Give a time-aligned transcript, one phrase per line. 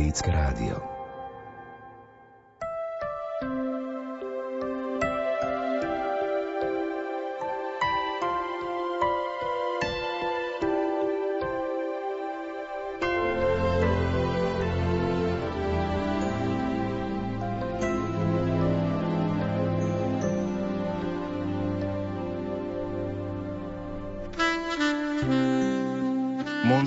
[0.00, 0.99] Katolícke rádio.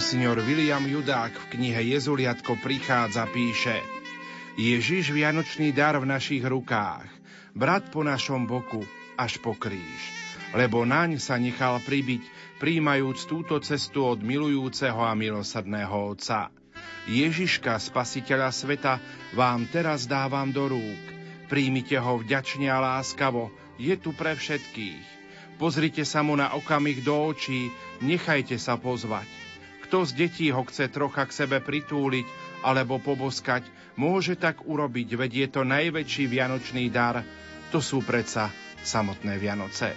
[0.03, 3.79] Monsignor William Judák v knihe Jezuliatko prichádza píše
[4.59, 7.07] Ježiš Vianočný dar v našich rukách,
[7.55, 8.83] brat po našom boku,
[9.15, 10.01] až po kríž.
[10.51, 12.19] Lebo naň sa nechal pribiť,
[12.59, 16.51] príjmajúc túto cestu od milujúceho a milosadného Otca.
[17.07, 18.99] Ježiška, spasiteľa sveta,
[19.31, 21.03] vám teraz dávam do rúk.
[21.47, 25.23] Príjmite ho vďačne a láskavo, je tu pre všetkých.
[25.55, 27.71] Pozrite sa mu na okamih do očí,
[28.03, 29.42] nechajte sa pozvať.
[29.93, 32.25] Kto z detí ho chce trocha k sebe pritúliť
[32.65, 33.61] alebo poboskať,
[33.93, 37.21] môže tak urobiť, veď je to najväčší vianočný dar.
[37.69, 38.49] To sú predsa
[38.81, 39.93] samotné Vianoce.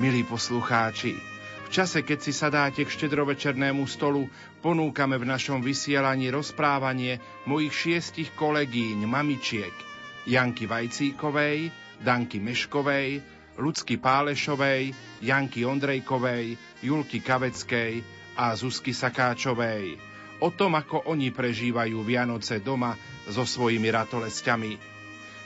[0.00, 4.32] Milí poslucháči, v čase, keď si sadáte k štedrovečernému stolu,
[4.64, 9.76] ponúkame v našom vysielaní rozprávanie mojich šiestich kolegíň, mamičiek,
[10.24, 11.68] Janky Vajcíkovej,
[12.00, 13.20] Danky Meškovej,
[13.60, 22.58] Lucky Pálešovej, Janky Ondrejkovej, Julky Kaveckej, a Zuzky Sakáčovej o tom, ako oni prežívajú Vianoce
[22.58, 22.98] doma
[23.30, 24.72] so svojimi ratolesťami.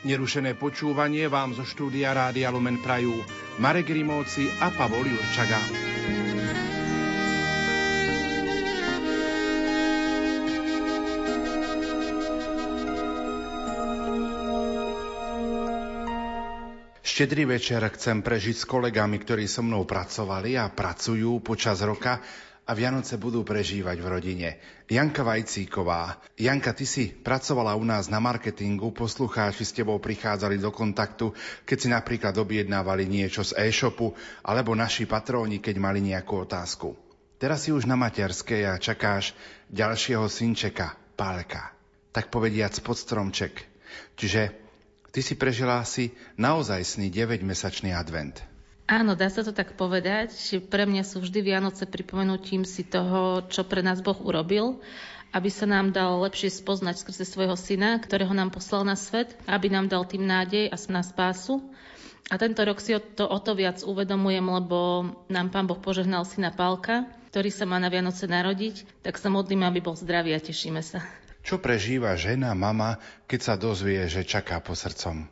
[0.08, 3.12] Nerušené počúvanie vám zo štúdia Rádia Lumen Prajú
[3.60, 5.60] Marek Rimóci a Pavol Jurčaga.
[17.16, 22.20] Štedrý večer chcem prežiť s kolegami, ktorí so mnou pracovali a pracujú počas roka
[22.66, 24.48] a Vianoce budú prežívať v rodine.
[24.90, 26.18] Janka Vajcíková.
[26.34, 31.30] Janka, ty si pracovala u nás na marketingu, poslucháči s tebou prichádzali do kontaktu,
[31.62, 36.98] keď si napríklad objednávali niečo z e-shopu, alebo naši patróni, keď mali nejakú otázku.
[37.38, 39.30] Teraz si už na materskej a čakáš
[39.70, 41.70] ďalšieho synčeka, Pálka.
[42.10, 43.62] Tak povediac pod stromček.
[44.18, 44.50] Čiže
[45.14, 48.55] ty si prežila asi naozajstný 9-mesačný advent.
[48.86, 50.30] Áno, dá sa to tak povedať.
[50.70, 54.78] Pre mňa sú vždy Vianoce pripomenutím si toho, čo pre nás Boh urobil,
[55.34, 59.74] aby sa nám dal lepšie spoznať skrze svojho syna, ktorého nám poslal na svet, aby
[59.74, 61.66] nám dal tým nádej a na spásu.
[62.30, 66.54] A tento rok si to o to viac uvedomujem, lebo nám Pán Boh požehnal syna
[66.54, 70.82] Pálka, ktorý sa má na Vianoce narodiť, tak sa modlíme, aby bol zdravý a tešíme
[70.82, 71.02] sa.
[71.42, 75.26] Čo prežíva žena, mama, keď sa dozvie, že čaká po srdcom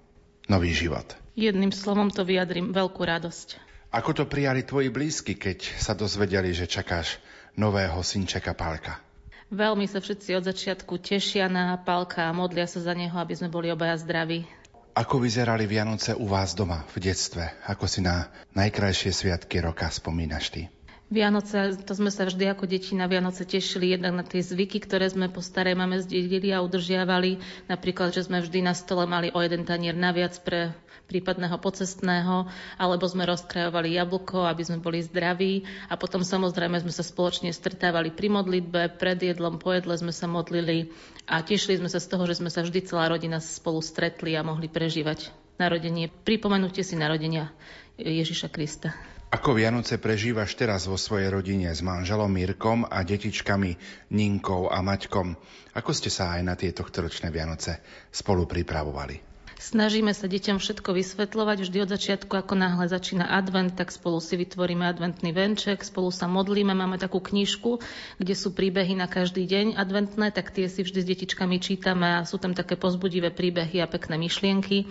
[0.51, 1.24] nový život?
[1.35, 3.59] Jedným slovom to vyjadrím veľkú radosť.
[3.91, 7.19] Ako to prijali tvoji blízky, keď sa dozvedeli, že čakáš
[7.59, 9.03] nového synčeka Pálka?
[9.51, 13.51] Veľmi sa všetci od začiatku tešia na Pálka a modlia sa za neho, aby sme
[13.51, 14.47] boli obaja zdraví.
[14.95, 17.51] Ako vyzerali Vianoce u vás doma v detstve?
[17.67, 20.71] Ako si na najkrajšie sviatky roka spomínaš ty?
[21.11, 25.11] Vianoce, to sme sa vždy ako deti na Vianoce tešili jednak na tie zvyky, ktoré
[25.11, 27.39] sme po starej mame zdedili a udržiavali.
[27.69, 30.73] Napríklad, že sme vždy na stole mali o jeden tanier naviac pre
[31.05, 32.49] prípadného pocestného,
[32.81, 38.11] alebo sme rozkrajovali jablko, aby sme boli zdraví a potom samozrejme sme sa spoločne stretávali
[38.11, 40.91] pri modlitbe, pred jedlom, po jedle sme sa modlili
[41.29, 44.47] a tešili sme sa z toho, že sme sa vždy celá rodina spolu stretli a
[44.47, 45.29] mohli prežívať
[45.61, 47.53] narodenie, pripomenutie si narodenia
[48.01, 48.91] Ježiša Krista.
[49.35, 53.75] Ako Vianoce prežívaš teraz vo svojej rodine s manželom Mirkom a detičkami
[54.15, 55.35] Ninkou a Maťkom?
[55.75, 57.83] Ako ste sa aj na tieto ročné Vianoce
[58.15, 59.34] spolu pripravovali?
[59.65, 64.37] Snažíme sa deťom všetko vysvetľovať vždy od začiatku, ako náhle začína advent, tak spolu si
[64.37, 67.81] vytvoríme adventný venček, spolu sa modlíme, máme takú knižku,
[68.21, 72.29] kde sú príbehy na každý deň adventné, tak tie si vždy s detičkami čítame a
[72.29, 74.85] sú tam také pozbudivé príbehy a pekné myšlienky.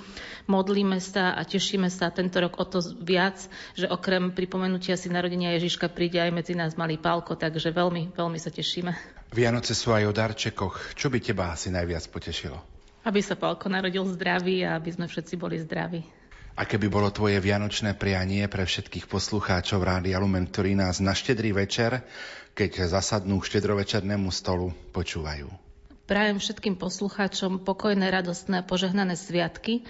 [0.49, 3.45] Modlíme sa a tešíme sa tento rok o to viac,
[3.77, 8.41] že okrem pripomenutia si narodenia Ježiška príde aj medzi nás malý pálko, takže veľmi, veľmi
[8.41, 9.21] sa tešíme.
[9.37, 10.97] Vianoce sú aj o darčekoch.
[10.97, 12.72] Čo by teba asi najviac potešilo?
[13.03, 16.03] Aby sa Palko narodil zdravý a aby sme všetci boli zdraví.
[16.53, 21.49] Aké by bolo tvoje vianočné prianie pre všetkých poslucháčov Rádia Lumen, ktorí nás na štedrý
[21.51, 22.05] večer,
[22.53, 25.49] keď zasadnú k štedrovečernému stolu, počúvajú?
[26.05, 29.81] Prajem všetkým poslucháčom pokojné, radostné a požehnané sviatky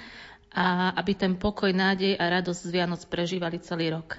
[0.55, 4.15] a aby ten pokoj, nádej a radosť z Vianoc prežívali celý rok.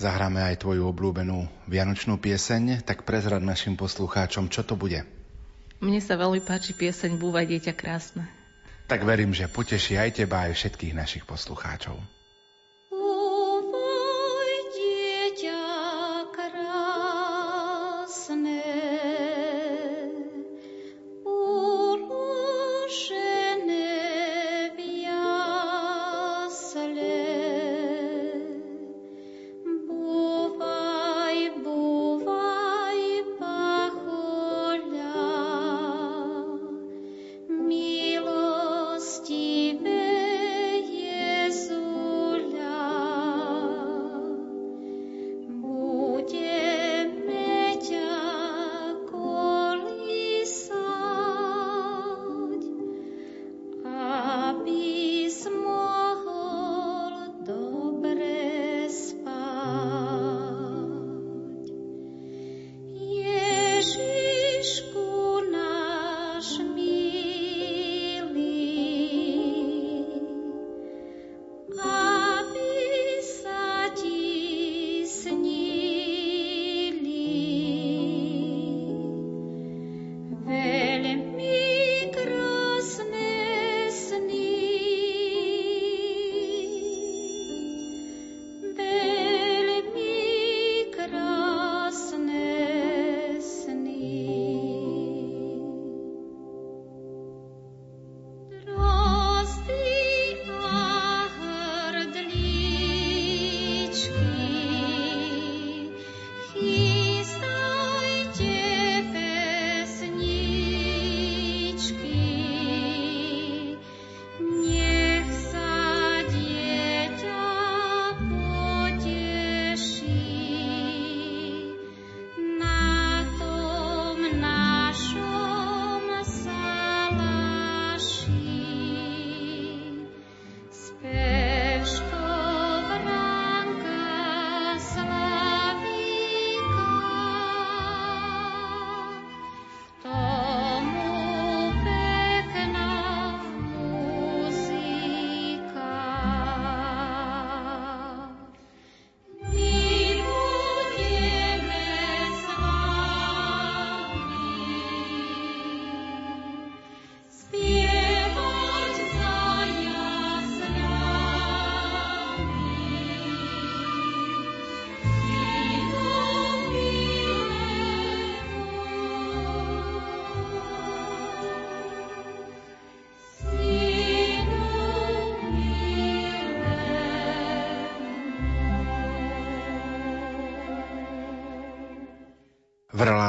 [0.00, 5.04] Zahráme aj tvoju obľúbenú vianočnú pieseň, tak prezrad našim poslucháčom, čo to bude.
[5.84, 8.24] Mne sa veľmi páči pieseň Búvaj dieťa krásne.
[8.88, 12.00] Tak verím, že poteší aj teba, aj všetkých našich poslucháčov.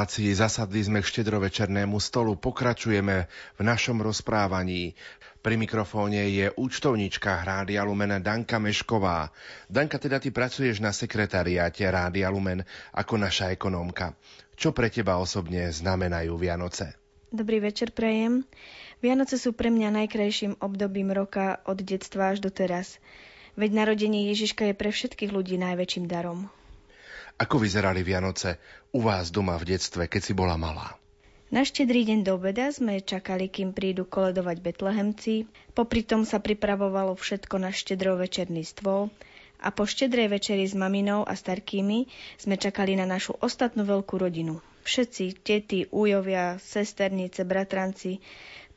[0.06, 2.38] Relácii Zasadli sme k štedrovečernému stolu.
[2.38, 3.26] Pokračujeme
[3.58, 4.94] v našom rozprávaní.
[5.42, 9.34] Pri mikrofóne je účtovnička Rádia Lumen Danka Mešková.
[9.66, 12.62] Danka, teda ty pracuješ na sekretariáte Rádia Lumen
[12.94, 14.14] ako naša ekonómka.
[14.54, 16.94] Čo pre teba osobne znamenajú Vianoce?
[17.34, 18.46] Dobrý večer, prejem.
[19.02, 23.02] Vianoce sú pre mňa najkrajším obdobím roka od detstva až do teraz.
[23.58, 26.46] Veď narodenie Ježiška je pre všetkých ľudí najväčším darom.
[27.36, 28.56] Ako vyzerali Vianoce
[28.96, 30.96] u vás doma v detstve, keď si bola malá?
[31.52, 35.44] Na štedrý deň do obeda sme čakali, kým prídu koledovať betlehemci.
[35.76, 39.12] Popri tom sa pripravovalo všetko na štedrovečerný stôl
[39.60, 42.08] a po štedrej večeri s maminou a starkými
[42.40, 44.64] sme čakali na našu ostatnú veľkú rodinu.
[44.88, 48.16] Všetci, tety, újovia, sesternice, bratranci,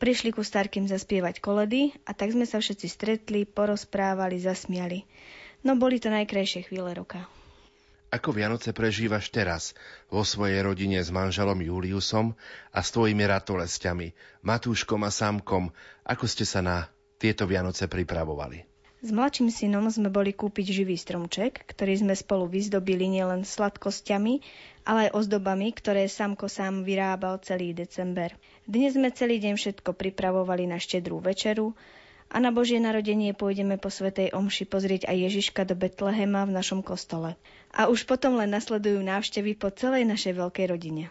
[0.03, 5.07] prišli ku starkým zaspievať koledy a tak sme sa všetci stretli, porozprávali, zasmiali.
[5.63, 7.38] No boli to najkrajšie chvíle roka.
[8.09, 9.77] Ako Vianoce prežívaš teraz
[10.09, 12.33] vo svojej rodine s manželom Juliusom
[12.73, 15.69] a s tvojimi ratolestiami, Matúškom a Samkom?
[16.09, 16.89] Ako ste sa na
[17.21, 18.65] tieto Vianoce pripravovali?
[18.99, 24.43] S mladším synom sme boli kúpiť živý stromček, ktorý sme spolu vyzdobili nielen sladkosťami,
[24.83, 28.35] ale aj ozdobami, ktoré Samko sám vyrábal celý december.
[28.67, 31.77] Dnes sme celý deň všetko pripravovali na štedrú večeru,
[32.29, 36.85] a na Božie narodenie pôjdeme po Svetej Omši pozrieť aj Ježiška do Betlehema v našom
[36.85, 37.33] kostole.
[37.73, 41.09] A už potom len nasledujú návštevy po celej našej veľkej rodine.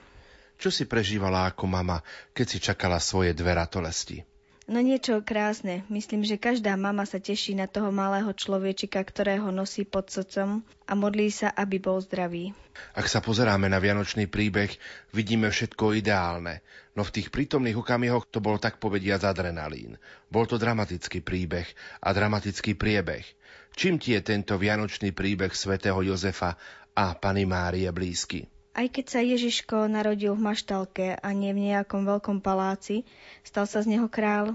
[0.58, 2.02] Čo si prežívala ako mama,
[2.34, 4.22] keď si čakala svoje dve ratolesti?
[4.68, 5.88] No niečo krásne.
[5.88, 10.92] Myslím, že každá mama sa teší na toho malého človečika, ktorého nosí pod srdcom a
[10.92, 12.52] modlí sa, aby bol zdravý.
[12.92, 14.68] Ak sa pozeráme na vianočný príbeh,
[15.16, 16.60] vidíme všetko ideálne.
[16.92, 19.96] No v tých prítomných okamihoch to bol tak povediať adrenalín.
[20.28, 21.64] Bol to dramatický príbeh
[22.04, 23.24] a dramatický priebeh.
[23.72, 26.60] Čím ti je tento vianočný príbeh svätého Jozefa
[26.92, 28.44] a Pany Márie blízky?
[28.78, 33.02] Aj keď sa Ježiško narodil v maštalke a nie v nejakom veľkom paláci,
[33.42, 34.54] stal sa z neho král,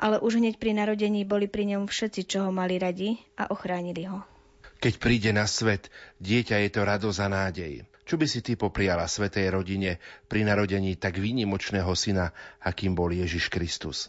[0.00, 4.08] ale už hneď pri narodení boli pri ňom všetci, čo ho mali radi a ochránili
[4.08, 4.24] ho.
[4.80, 7.72] Keď príde na svet, dieťa je to radosť a nádej.
[8.08, 10.00] Čo by si ty popriala svetej rodine
[10.32, 12.32] pri narodení tak výnimočného syna,
[12.64, 14.08] akým bol Ježiš Kristus?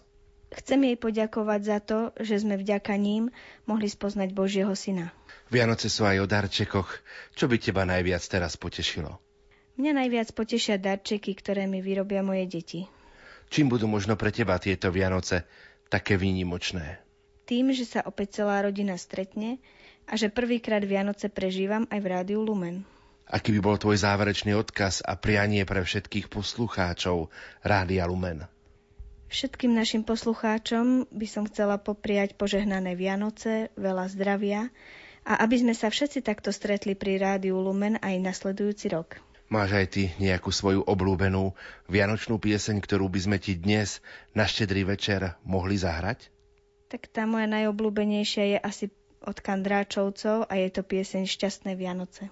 [0.55, 3.27] Chcem jej poďakovať za to, že sme vďaka ním
[3.67, 5.11] mohli spoznať Božieho syna.
[5.51, 6.89] Vianoce sú aj o darčekoch.
[7.35, 9.19] Čo by teba najviac teraz potešilo?
[9.79, 12.81] Mňa najviac potešia darčeky, ktoré mi vyrobia moje deti.
[13.47, 15.47] Čím budú možno pre teba tieto Vianoce
[15.87, 16.99] také výnimočné?
[17.47, 19.55] Tým, že sa opäť celá rodina stretne
[20.03, 22.83] a že prvýkrát Vianoce prežívam aj v rádiu Lumen.
[23.23, 27.31] Aký by bol tvoj záverečný odkaz a prianie pre všetkých poslucháčov
[27.63, 28.51] Rádia Lumen?
[29.31, 34.67] Všetkým našim poslucháčom by som chcela popriať požehnané Vianoce, veľa zdravia
[35.23, 39.28] a aby sme sa všetci takto stretli pri Rádiu Lumen aj nasledujúci rok.
[39.49, 41.57] Máš aj ty nejakú svoju obľúbenú
[41.89, 43.97] vianočnú pieseň, ktorú by sme ti dnes
[44.37, 46.29] na štedrý večer mohli zahrať?
[46.89, 48.85] Tak tá moja najobľúbenejšia je asi
[49.25, 52.29] od Kandráčovcov a je to pieseň Šťastné Vianoce.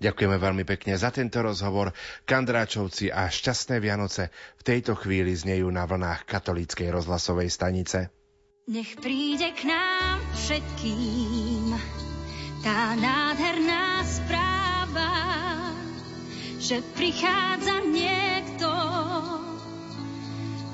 [0.00, 1.92] Ďakujeme veľmi pekne za tento rozhovor.
[2.24, 8.08] Kandráčovci a Šťastné Vianoce v tejto chvíli znejú na vlnách katolíckej rozhlasovej stanice.
[8.70, 11.74] Nech príde k nám všetkým
[12.62, 14.49] tá nádherná správa,
[16.60, 18.68] že prichádza niekto,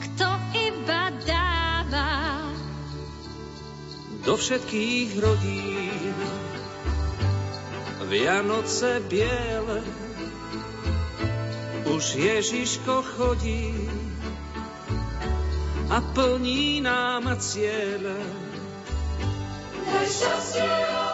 [0.03, 0.29] kto
[0.59, 2.11] iba dáva.
[4.27, 6.19] Do všetkých rodín
[8.11, 9.87] Vianoce biele
[11.87, 13.71] už Ježiško chodí
[15.87, 18.19] a plní nám ciele.
[19.87, 21.06] Daj šťastie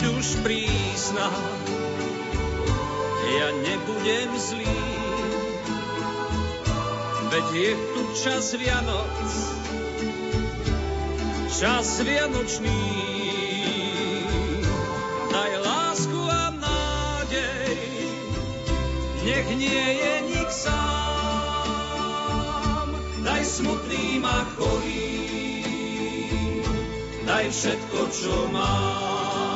[0.00, 1.28] a nebuď už prísna,
[3.36, 4.80] ja nebudem zlý.
[7.28, 9.28] Veď je tu čas Vianoc,
[11.52, 12.80] čas Vianočný.
[15.28, 17.76] Daj lásku a nádej,
[19.20, 20.80] nech nie je nik sám.
[23.20, 25.84] Daj smutným a chorým,
[27.28, 29.49] daj všetko, čo mám.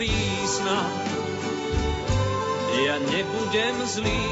[0.00, 0.80] Prísna,
[2.88, 4.24] ja nebudem zlý.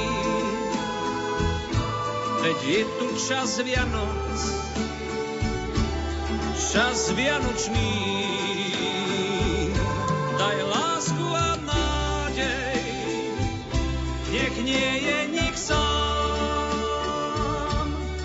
[2.40, 4.32] Veď je tu čas Vianoc,
[6.56, 7.92] čas Vianočný.
[10.40, 12.80] Daj lásku a nádej,
[14.32, 15.84] nech nie je nik sám.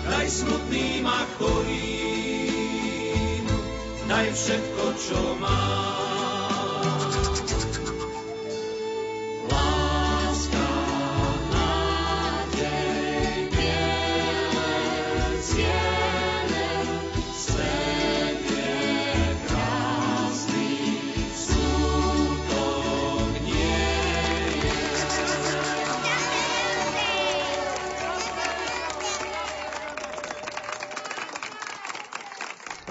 [0.08, 3.44] Daj smutným a chorým,
[4.08, 6.13] daj všetko, čo mám.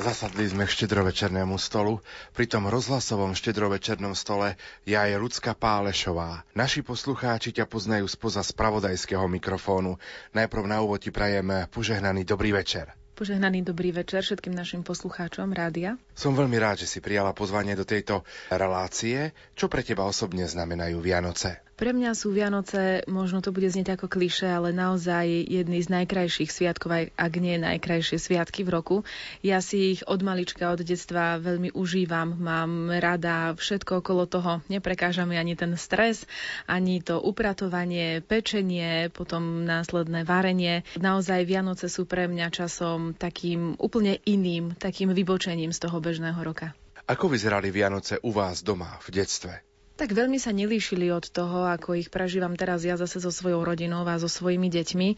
[0.03, 2.03] Zasadli sme k štedrovečernému stolu.
[2.35, 6.43] Pri tom rozhlasovom štedrovečernom stole je aj Lucka Pálešová.
[6.51, 9.95] Naši poslucháči ťa poznajú spoza spravodajského mikrofónu.
[10.35, 12.91] Najprv na úvod ti prajem požehnaný dobrý večer.
[13.15, 15.95] Požehnaný dobrý večer všetkým našim poslucháčom rádia.
[16.11, 19.31] Som veľmi rád, že si prijala pozvanie do tejto relácie.
[19.55, 21.63] Čo pre teba osobne znamenajú Vianoce?
[21.73, 26.53] Pre mňa sú Vianoce, možno to bude znieť ako kliše, ale naozaj jedný z najkrajších
[26.53, 28.95] sviatkov, aj ak nie najkrajšie sviatky v roku.
[29.41, 34.61] Ja si ich od malička, od detstva veľmi užívam, mám rada všetko okolo toho.
[34.69, 36.29] Neprekáža mi ani ten stres,
[36.69, 40.85] ani to upratovanie, pečenie, potom následné varenie.
[41.01, 46.77] Naozaj Vianoce sú pre mňa časom takým úplne iným, takým vybočením z toho bežného roka.
[47.09, 49.72] Ako vyzerali Vianoce u vás doma v detstve?
[49.93, 54.01] Tak veľmi sa nelíšili od toho, ako ich prežívam teraz ja zase so svojou rodinou
[54.01, 55.09] a so svojimi deťmi.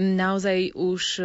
[0.00, 1.24] Naozaj už e,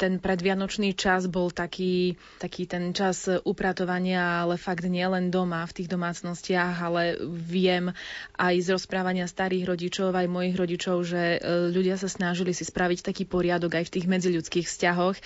[0.00, 5.84] ten predvianočný čas bol taký, taký ten čas upratovania, ale fakt nie len doma, v
[5.84, 7.92] tých domácnostiach, ale viem
[8.40, 13.04] aj z rozprávania starých rodičov, aj mojich rodičov, že e, ľudia sa snažili si spraviť
[13.04, 15.16] taký poriadok aj v tých medziľudských vzťahoch,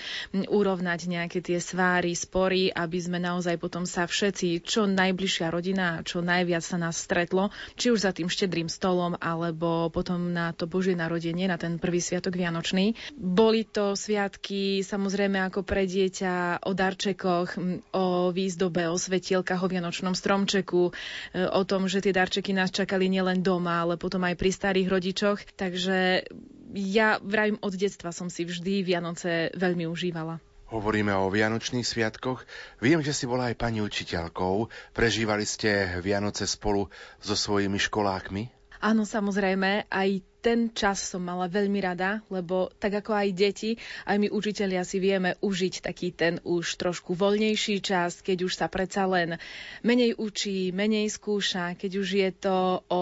[0.51, 6.19] urovnať nejaké tie sváry, spory, aby sme naozaj potom sa všetci, čo najbližšia rodina, čo
[6.19, 10.97] najviac sa nás stretlo, či už za tým štedrým stolom, alebo potom na to Božie
[10.97, 12.97] narodenie, na ten prvý sviatok Vianočný.
[13.13, 17.61] Boli to sviatky samozrejme ako pre dieťa o darčekoch,
[17.93, 23.05] o výzdobe, o svetielkach, o Vianočnom stromčeku, e, o tom, že tie darčeky nás čakali
[23.05, 25.39] nielen doma, ale potom aj pri starých rodičoch.
[25.53, 26.25] Takže
[26.73, 30.54] ja vrajím od detstva som si vždy Vianoce veľmi užívala.
[30.65, 32.41] Hovoríme o Vianočných sviatkoch.
[32.81, 34.69] Viem, že si bola aj pani učiteľkou.
[34.97, 36.89] Prežívali ste Vianoce spolu
[37.21, 38.49] so svojimi školákmi?
[38.81, 40.09] Áno, samozrejme, aj
[40.45, 45.01] ten čas som mala veľmi rada, lebo tak ako aj deti, aj my učitelia si
[45.01, 49.41] vieme užiť taký ten už trošku voľnejší čas, keď už sa predsa len
[49.81, 53.01] menej učí, menej skúša, keď už je to o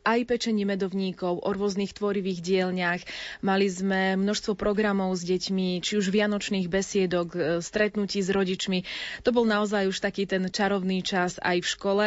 [0.00, 3.04] aj pečení medovníkov, o rôznych tvorivých dielniach.
[3.44, 8.88] Mali sme množstvo programov s deťmi, či už vianočných besiedok, e, stretnutí s rodičmi.
[9.28, 12.06] To bol naozaj už taký ten čarovný čas aj v škole.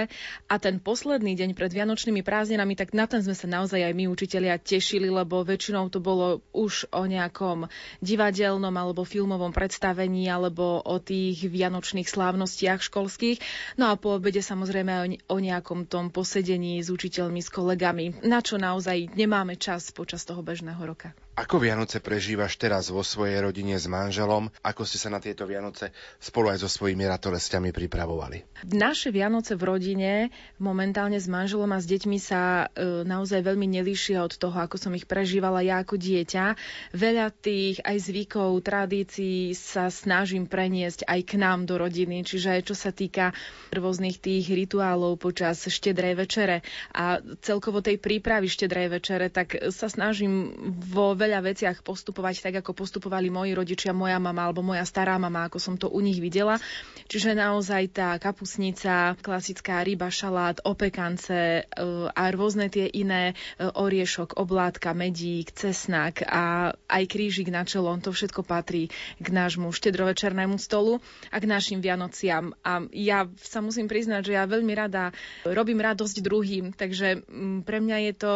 [0.50, 4.10] A ten posledný deň pred vianočnými prázdninami, tak na ten sme sa naozaj aj my
[4.10, 7.68] učitelia tešili, lebo väčšinou to bolo už o nejakom
[8.00, 13.44] divadelnom alebo filmovom predstavení alebo o tých vianočných slávnostiach školských.
[13.76, 18.56] No a po obede samozrejme o nejakom tom posedení s učiteľmi, s kolegami, na čo
[18.56, 21.12] naozaj nemáme čas počas toho bežného roka.
[21.42, 24.54] Ako Vianoce prežívaš teraz vo svojej rodine s manželom?
[24.62, 25.90] Ako ste sa na tieto Vianoce
[26.22, 28.62] spolu aj so svojimi ratolestiami pripravovali?
[28.70, 30.30] Naše Vianoce v rodine
[30.62, 34.94] momentálne s manželom a s deťmi sa e, naozaj veľmi nelíšia od toho, ako som
[34.94, 36.46] ich prežívala ja ako dieťa.
[36.94, 42.70] Veľa tých aj zvykov, tradícií sa snažím preniesť aj k nám do rodiny, čiže aj
[42.70, 43.34] čo sa týka
[43.74, 46.62] rôznych tých rituálov počas štedrej večere
[46.94, 50.54] a celkovo tej prípravy štedrej večere, tak sa snažím
[50.86, 55.48] vo veľa veciach postupovať tak, ako postupovali moji rodičia, moja mama alebo moja stará mama,
[55.48, 56.60] ako som to u nich videla.
[57.08, 61.64] Čiže naozaj tá kapusnica, klasická ryba, šalát, opekance e,
[62.12, 68.12] a rôzne tie iné e, oriešok, oblátka, medík, cesnak a aj krížik na čelom, to
[68.12, 68.90] všetko patrí
[69.22, 72.58] k nášmu štedrovečernému stolu a k našim Vianociam.
[72.66, 75.14] A ja sa musím priznať, že ja veľmi rada
[75.46, 77.24] robím radosť druhým, takže
[77.64, 78.34] pre mňa je to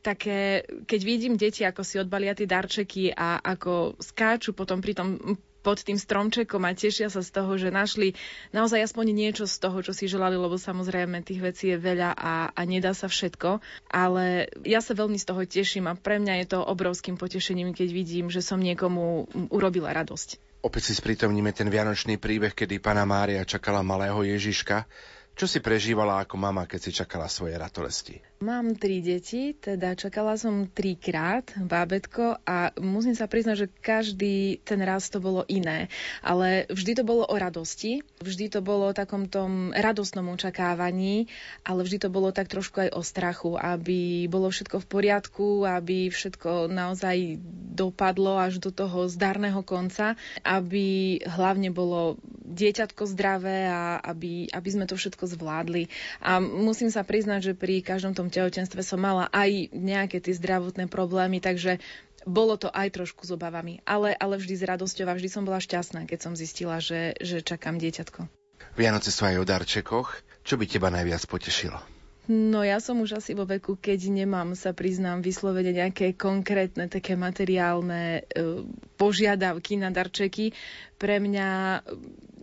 [0.00, 5.38] také, keď vidím deti, ako si odbalia tie darčeky a ako skáču potom pri tom
[5.60, 8.16] pod tým stromčekom a tešia sa z toho, že našli
[8.50, 12.34] naozaj aspoň niečo z toho, čo si želali, lebo samozrejme tých vecí je veľa a,
[12.56, 13.60] a nedá sa všetko.
[13.92, 17.88] Ale ja sa veľmi z toho teším a pre mňa je to obrovským potešením, keď
[17.92, 20.60] vidím, že som niekomu urobila radosť.
[20.60, 24.84] Opäť si sprítomníme ten vianočný príbeh, kedy pána Mária čakala malého Ježiška.
[25.32, 28.29] Čo si prežívala ako mama, keď si čakala svoje ratolesti?
[28.40, 34.80] Mám tri deti, teda čakala som trikrát bábetko a musím sa priznať, že každý ten
[34.80, 35.92] raz to bolo iné.
[36.24, 41.28] Ale vždy to bolo o radosti, vždy to bolo o takom tom radostnom očakávaní,
[41.68, 46.08] ale vždy to bolo tak trošku aj o strachu, aby bolo všetko v poriadku, aby
[46.08, 47.36] všetko naozaj
[47.76, 50.16] dopadlo až do toho zdarného konca,
[50.48, 52.16] aby hlavne bolo
[52.50, 55.92] dieťatko zdravé a aby, aby sme to všetko zvládli.
[56.24, 60.86] A musím sa priznať, že pri každom tom tehotenstve som mala aj nejaké tie zdravotné
[60.86, 61.82] problémy, takže
[62.24, 65.60] bolo to aj trošku s obavami, ale, ale vždy s radosťou a vždy som bola
[65.60, 68.28] šťastná, keď som zistila, že, že čakám dieťatko.
[68.76, 70.22] Vianoce sú aj o darčekoch.
[70.40, 71.99] Čo by teba najviac potešilo?
[72.30, 77.18] No ja som už asi vo veku, keď nemám, sa priznám, vyslovene nejaké konkrétne také
[77.18, 78.62] materiálne e,
[78.94, 80.54] požiadavky na darčeky.
[80.94, 81.48] Pre mňa,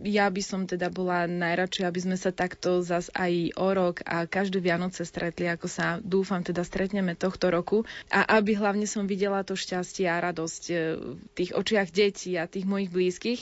[0.04, 4.28] ja by som teda bola najradšej, aby sme sa takto zas aj o rok a
[4.28, 9.40] každé Vianoce stretli, ako sa dúfam teda stretneme tohto roku a aby hlavne som videla
[9.40, 13.40] to šťastie a radosť e, v tých očiach detí a tých mojich blízkych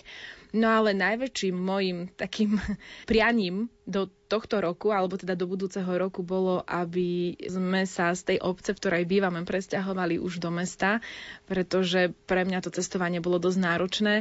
[0.55, 2.61] No ale najväčším mojim takým
[3.11, 8.39] prianím do tohto roku, alebo teda do budúceho roku bolo, aby sme sa z tej
[8.43, 10.99] obce, v ktorej bývame, presťahovali už do mesta,
[11.47, 14.15] pretože pre mňa to cestovanie bolo dosť náročné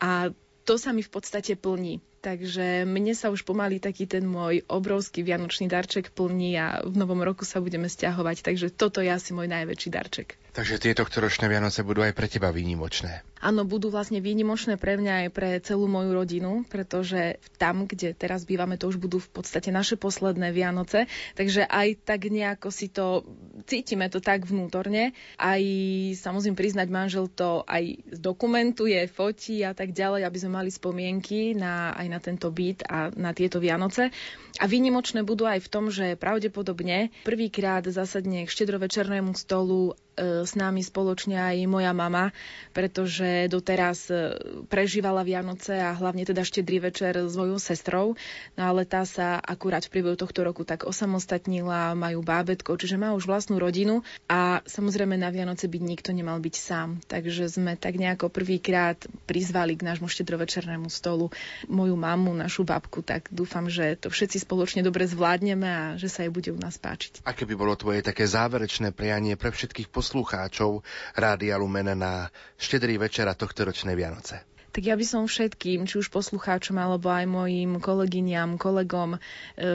[0.00, 0.32] a
[0.64, 2.00] to sa mi v podstate plní.
[2.20, 7.24] Takže mne sa už pomaly taký ten môj obrovský vianočný darček plní a v novom
[7.24, 8.44] roku sa budeme stiahovať.
[8.44, 10.36] Takže toto je asi môj najväčší darček.
[10.50, 13.22] Takže tieto ročné Vianoce budú aj pre teba výnimočné.
[13.40, 18.44] Áno, budú vlastne výnimočné pre mňa aj pre celú moju rodinu, pretože tam, kde teraz
[18.44, 21.08] bývame, to už budú v podstate naše posledné Vianoce.
[21.38, 23.24] Takže aj tak nejako si to
[23.64, 25.16] cítime to tak vnútorne.
[25.40, 25.62] Aj
[26.18, 31.96] sa priznať, manžel to aj zdokumentuje, fotí a tak ďalej, aby sme mali spomienky na,
[31.96, 34.12] aj na tento byt a na tieto Vianoce.
[34.60, 40.82] A výnimočné budú aj v tom, že pravdepodobne prvýkrát zasadne k štedrovečernému stolu s nami
[40.84, 42.34] spoločne aj moja mama,
[42.76, 44.36] pretože doteraz e,
[44.68, 48.06] prežívala Vianoce a hlavne teda štedrý večer s svojou sestrou,
[48.54, 53.16] no ale tá sa akurát v priebehu tohto roku tak osamostatnila, majú bábetko, čiže má
[53.16, 57.00] už vlastnú rodinu a samozrejme na Vianoce byť nikto nemal byť sám.
[57.08, 61.32] Takže sme tak nejako prvýkrát prizvali k nášmu štedrovečernému stolu
[61.66, 66.26] moju mamu, našu babku, tak dúfam, že to všetci spoločne dobre zvládneme a že sa
[66.26, 67.24] jej bude u nás páčiť.
[67.24, 70.82] Aké by bolo tvoje také záverečné prianie pre všetkých poslucháčov
[71.14, 74.42] Rádia Lumen na štedrý večer a tohto ročné Vianoce?
[74.74, 79.18] Tak ja by som všetkým, či už poslucháčom, alebo aj mojim kolegyňam, kolegom e,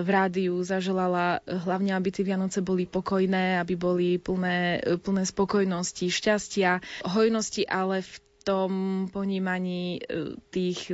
[0.04, 5.24] v rádiu zaželala e, hlavne, aby tie Vianoce boli pokojné, aby boli plné, e, plné
[5.24, 8.72] spokojnosti, šťastia, hojnosti, ale v tom
[9.12, 10.06] ponímaní
[10.54, 10.94] tých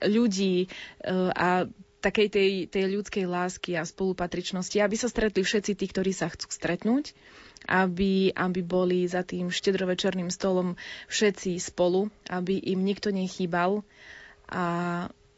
[0.00, 0.72] ľudí
[1.36, 1.68] a
[2.00, 6.48] takej tej, tej ľudskej lásky a spolupatričnosti, aby sa stretli všetci tí, ktorí sa chcú
[6.48, 7.12] stretnúť
[7.66, 10.78] aby, aby boli za tým štedrovečerným stolom
[11.10, 13.82] všetci spolu, aby im nikto nechýbal
[14.46, 14.64] a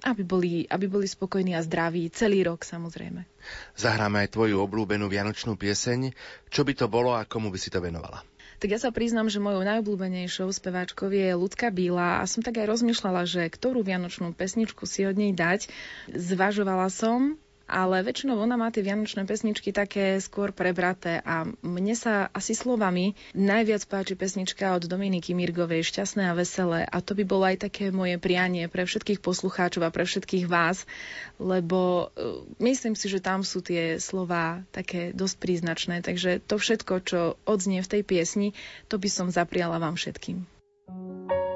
[0.06, 3.26] aby boli, aby boli spokojní a zdraví celý rok samozrejme.
[3.74, 6.14] Zahráme aj tvoju obľúbenú vianočnú pieseň.
[6.46, 8.22] Čo by to bolo a komu by si to venovala?
[8.58, 12.66] Tak ja sa priznam, že mojou najobľúbenejšou speváčkou je Ľudka Bíla a som tak aj
[12.66, 15.70] rozmýšľala, že ktorú vianočnú pesničku si od nej dať.
[16.10, 17.38] Zvažovala som
[17.68, 23.12] ale väčšinou ona má tie vianočné pesničky také skôr prebraté a mne sa asi slovami
[23.36, 27.92] najviac páči pesnička od Dominiky Mirgovej Šťastné a veselé a to by bolo aj také
[27.92, 30.88] moje prianie pre všetkých poslucháčov a pre všetkých vás,
[31.36, 36.94] lebo uh, myslím si, že tam sú tie slova také dosť príznačné, takže to všetko,
[37.04, 38.48] čo odznie v tej piesni,
[38.88, 40.48] to by som zapriala vám všetkým.
[40.88, 41.47] thank you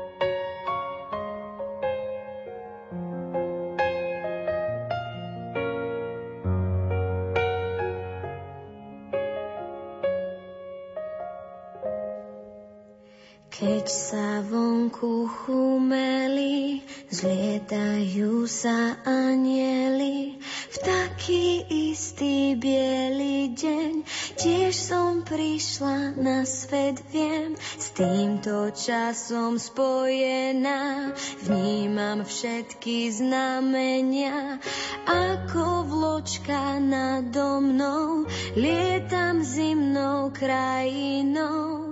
[13.82, 20.38] Keď sa vonku chumeli, zlietajú sa anieli,
[20.70, 24.06] v taký istý biely deň,
[24.38, 31.10] tiež som prišla na svet, viem, s týmto časom spojená,
[31.42, 34.62] vnímam všetky znamenia,
[35.10, 41.82] ako vločka nado mnou, lietam zimnou krajinou.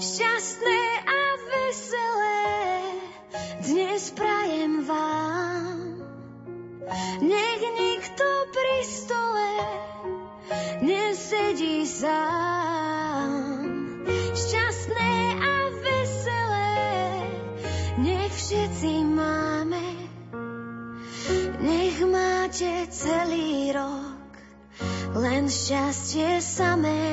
[0.00, 0.80] Šťastné
[1.70, 2.42] veselé
[3.62, 6.02] dnes prajem vám.
[7.22, 9.54] Nech nikto pri stole
[10.82, 13.30] nesedí sám.
[14.34, 16.74] Šťastné a veselé
[18.02, 19.86] nech všetci máme.
[21.62, 24.34] Nech máte celý rok
[25.14, 27.09] len šťastie samé.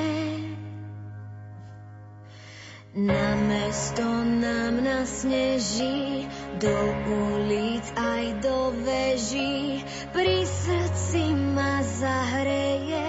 [3.07, 6.27] Na mesto nám nasneží,
[6.59, 6.75] do
[7.07, 9.79] ulic aj do veží,
[10.11, 13.07] pri srdci ma zahreje,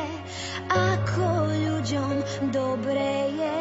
[0.70, 2.14] ako ľuďom
[2.54, 3.58] dobre je.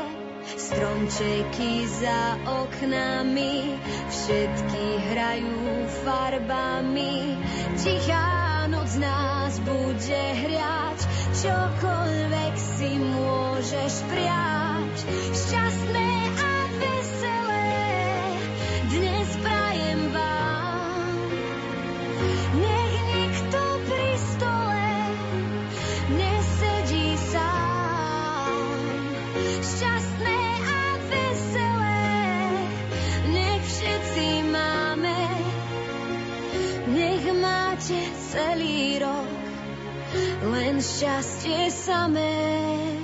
[0.61, 3.81] Stromčeky za oknami,
[4.13, 7.33] všetky hrajú farbami,
[7.81, 10.99] tichá noc nás bude hriať,
[11.33, 14.95] čokoľvek si môžeš priať.
[15.33, 16.16] Šťastné
[40.99, 42.96] Justice Summit.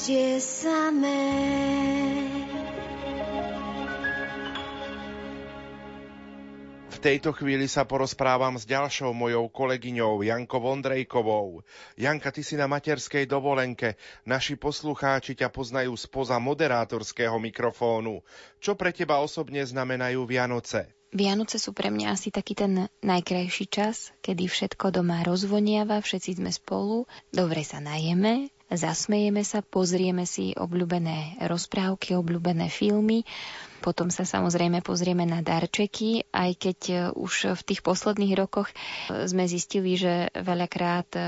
[0.03, 1.23] šťastie samé.
[7.03, 11.59] tejto chvíli sa porozprávam s ďalšou mojou kolegyňou Jankou Ondrejkovou.
[11.99, 13.99] Janka, ty si na materskej dovolenke.
[14.23, 18.23] Naši poslucháči ťa poznajú spoza moderátorského mikrofónu.
[18.63, 20.95] Čo pre teba osobne znamenajú Vianoce?
[21.11, 26.55] Vianoce sú pre mňa asi taký ten najkrajší čas, kedy všetko doma rozvoniava, všetci sme
[26.55, 27.03] spolu,
[27.35, 33.23] dobre sa najeme, zasmejeme sa, pozrieme si obľúbené rozprávky, obľúbené filmy
[33.83, 39.27] potom sa samozrejme pozrieme na darčeky, aj keď e, už v tých posledných rokoch e,
[39.27, 41.21] sme zistili, že veľakrát e,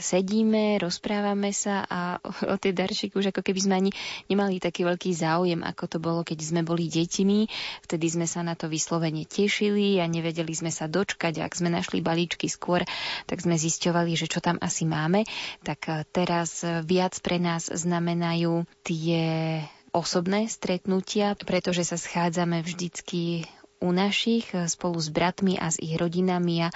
[0.00, 2.16] sedíme, rozprávame sa a
[2.52, 3.90] o tie darčeky už ako keby sme ani
[4.32, 7.38] nemali taký veľký záujem, ako to bolo, keď sme boli deťmi.
[7.84, 11.44] Vtedy sme sa na to vyslovene tešili a nevedeli sme sa dočkať.
[11.44, 12.88] Ak sme našli balíčky skôr,
[13.28, 15.28] tak sme zisťovali, že čo tam asi máme.
[15.60, 19.60] Tak teraz viac pre nás znamenajú tie
[19.92, 23.44] osobné stretnutia, pretože sa schádzame vždycky
[23.82, 26.68] u našich spolu s bratmi a s ich rodinami a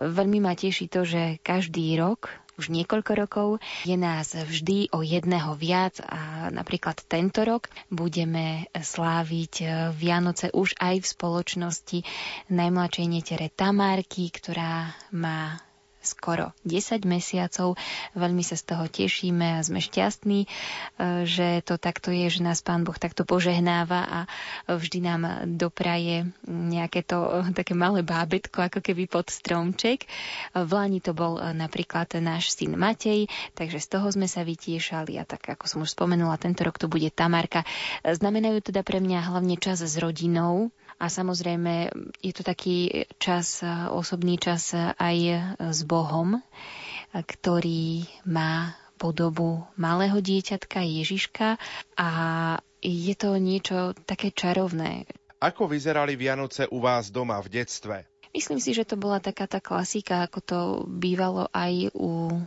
[0.00, 3.48] veľmi ma teší to, že každý rok už niekoľko rokov.
[3.84, 9.54] Je nás vždy o jedného viac a napríklad tento rok budeme sláviť
[9.92, 11.98] Vianoce už aj v spoločnosti
[12.48, 15.60] najmladšej netere Tamárky, ktorá má
[16.06, 17.74] skoro 10 mesiacov.
[18.14, 20.48] Veľmi sa z toho tešíme a sme šťastní, e,
[21.26, 24.18] že to takto je, že nás Pán Boh takto požehnáva a
[24.70, 25.22] vždy nám
[25.58, 30.06] dopraje nejaké to e, také malé bábetko, ako keby pod stromček.
[30.54, 33.26] V Lani to bol e, napríklad náš syn Matej,
[33.58, 36.86] takže z toho sme sa vytiešali a tak, ako som už spomenula, tento rok to
[36.86, 37.66] bude Tamarka.
[38.06, 41.92] Znamenajú teda pre mňa hlavne čas s rodinou, a samozrejme
[42.24, 43.60] je to taký čas,
[43.92, 45.16] osobný čas aj
[45.60, 46.40] s Bohom,
[47.12, 51.60] ktorý má podobu malého dieťatka Ježiška
[52.00, 52.08] a
[52.80, 55.04] je to niečo také čarovné.
[55.36, 58.08] Ako vyzerali Vianoce u vás doma v detstve?
[58.32, 62.40] Myslím si, že to bola taká tá klasika, ako to bývalo aj u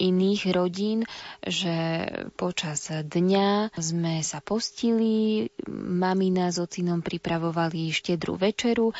[0.00, 1.04] iných rodín,
[1.44, 8.90] že počas dňa sme sa postili, mamina s ocinom pripravovali štedrú večeru,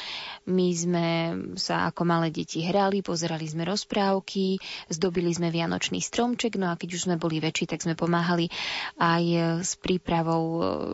[0.46, 1.06] my sme
[1.56, 4.60] sa ako malé deti hrali, pozerali sme rozprávky,
[4.92, 8.52] zdobili sme vianočný stromček, no a keď už sme boli väčší, tak sme pomáhali
[9.00, 9.24] aj
[9.62, 10.44] s prípravou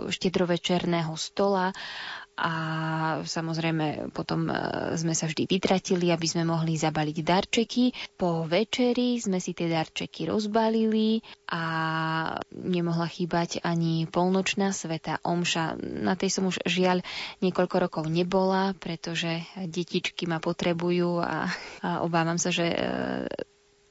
[0.09, 1.75] štedrovečerného stola
[2.39, 2.53] a
[3.27, 4.55] samozrejme potom e,
[4.95, 7.85] sme sa vždy vytratili, aby sme mohli zabaliť darčeky.
[8.15, 11.19] Po večeri sme si tie darčeky rozbalili
[11.51, 11.63] a
[12.55, 15.83] nemohla chýbať ani polnočná sveta omša.
[15.83, 17.03] Na tej som už žiaľ
[17.43, 21.51] niekoľko rokov nebola, pretože detičky ma potrebujú a,
[21.83, 22.79] a obávam sa, že e,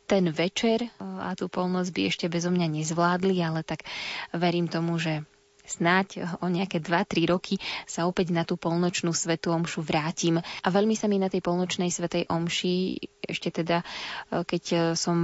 [0.08, 3.84] ten večer a tú polnoc by ešte bezo mňa nezvládli, ale tak
[4.32, 5.28] verím tomu, že
[5.68, 10.40] snáď o nejaké 2-3 roky sa opäť na tú polnočnú svetú omšu vrátim.
[10.40, 13.84] A veľmi sa mi na tej polnočnej svetej omši, ešte teda,
[14.32, 15.18] e, keď e, som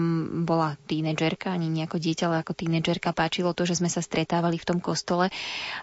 [0.43, 4.67] bola tínedžerka, ani nejako dieťa, ale ako tínedžerka, páčilo to, že sme sa stretávali v
[4.67, 5.31] tom kostole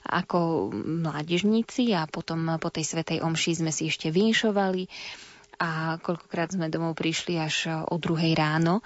[0.05, 4.85] ako mládežníci a potom po tej svetej omši sme si ešte vinšovali
[5.61, 8.81] a koľkokrát sme domov prišli až o druhej ráno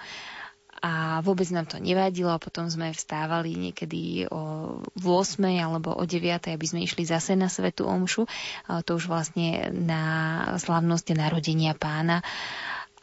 [0.85, 6.65] a vôbec nám to nevadilo potom sme vstávali niekedy o 8 alebo o 9, aby
[6.69, 8.29] sme išli zase na Svetu Omšu.
[8.69, 10.03] To už vlastne na
[10.61, 12.21] slavnosť narodenia pána.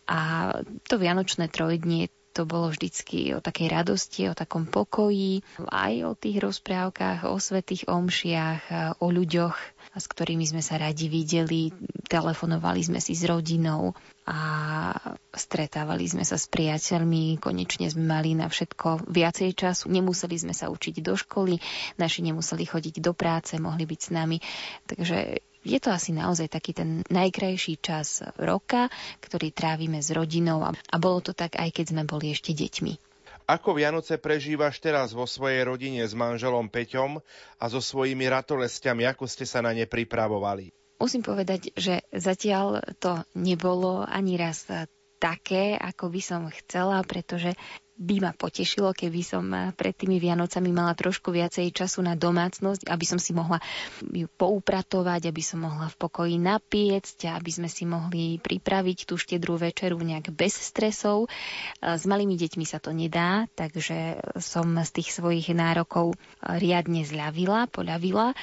[0.07, 0.53] A
[0.87, 6.39] to Vianočné trojdnie to bolo vždycky o takej radosti, o takom pokoji, aj o tých
[6.39, 8.61] rozprávkach, o svetých omšiach,
[9.03, 9.59] o ľuďoch,
[10.01, 11.69] s ktorými sme sa radi videli,
[12.09, 13.93] telefonovali sme si s rodinou
[14.25, 14.39] a
[15.37, 20.73] stretávali sme sa s priateľmi, konečne sme mali na všetko viacej času, nemuseli sme sa
[20.73, 21.61] učiť do školy,
[22.01, 24.39] naši nemuseli chodiť do práce, mohli byť s nami,
[24.89, 28.91] takže je to asi naozaj taký ten najkrajší čas roka,
[29.23, 33.12] ktorý trávime s rodinou a, a bolo to tak aj keď sme boli ešte deťmi.
[33.47, 37.19] Ako Vianoce prežívaš teraz vo svojej rodine s manželom Peťom
[37.59, 40.71] a so svojimi ratolestiami, ako ste sa na ne pripravovali?
[41.03, 44.71] Musím povedať, že zatiaľ to nebolo ani raz
[45.19, 47.55] také, ako by som chcela, pretože
[48.03, 52.91] by ma potešilo, keby som eh, pred tými Vianocami mala trošku viacej času na domácnosť,
[52.91, 53.63] aby som si mohla
[54.03, 59.55] ju poupratovať, aby som mohla v pokoji napiecť, aby sme si mohli pripraviť tú štedrú
[59.55, 61.31] večeru nejak bez stresov.
[61.79, 67.07] Eh, s malými deťmi sa to nedá, takže som z tých svojich nárokov eh, riadne
[67.07, 68.35] zľavila, poľavila.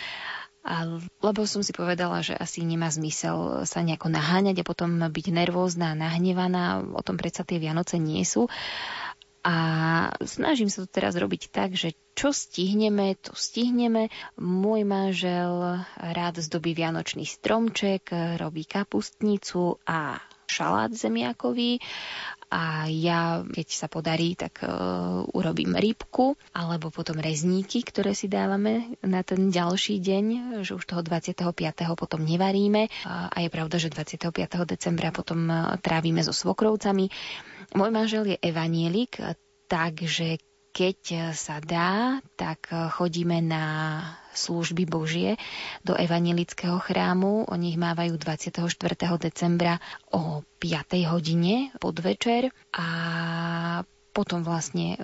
[0.59, 0.83] A,
[1.23, 5.95] lebo som si povedala, že asi nemá zmysel sa nejako naháňať a potom byť nervózna
[5.95, 6.83] a nahnevaná.
[6.83, 8.51] O tom predsa tie Vianoce nie sú.
[9.39, 9.55] A
[10.27, 14.11] snažím sa to teraz robiť tak, že čo stihneme, to stihneme.
[14.35, 21.77] Môj manžel rád zdobí vianočný stromček, robí kapustnicu a šalát zemiakový
[22.49, 28.97] a ja, keď sa podarí, tak uh, urobím rybku alebo potom rezníky, ktoré si dávame
[29.05, 30.25] na ten ďalší deň,
[30.65, 31.53] že už toho 25.
[31.93, 34.33] potom nevaríme a je pravda, že 25.
[34.65, 37.13] decembra potom uh, trávime so svokrovcami.
[37.77, 39.21] Môj manžel je evanielik,
[39.69, 43.65] takže keď sa dá, tak chodíme na
[44.33, 45.35] služby Božie
[45.83, 47.49] do evanelického chrámu.
[47.49, 48.69] Oni ich mávajú 24.
[49.19, 49.81] decembra
[50.13, 51.11] o 5.
[51.11, 52.87] hodine podvečer a
[54.19, 54.97] potom vlastne e,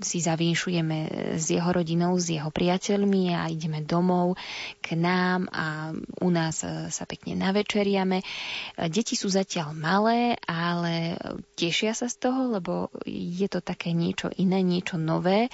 [0.00, 0.98] si zavínšujeme
[1.36, 4.40] s jeho rodinou, s jeho priateľmi a ideme domov
[4.80, 5.92] k nám a
[6.24, 8.24] u nás e, sa pekne navečeriame.
[8.24, 8.26] E,
[8.88, 11.20] deti sú zatiaľ malé, ale
[11.52, 15.52] tešia sa z toho, lebo je to také niečo iné, niečo nové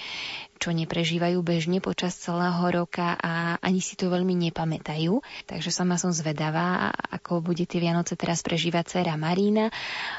[0.59, 5.23] čo neprežívajú bežne počas celého roka a ani si to veľmi nepamätajú.
[5.47, 9.71] Takže sama som zvedavá, ako bude tie Vianoce teraz prežívať dcera Marína.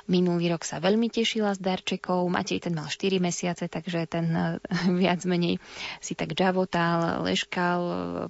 [0.07, 2.23] Minulý rok sa veľmi tešila z darčekov.
[2.31, 4.57] Matej ten mal 4 mesiace, takže ten eh,
[5.03, 5.59] viac menej
[5.99, 7.81] si tak džavotal, leškal,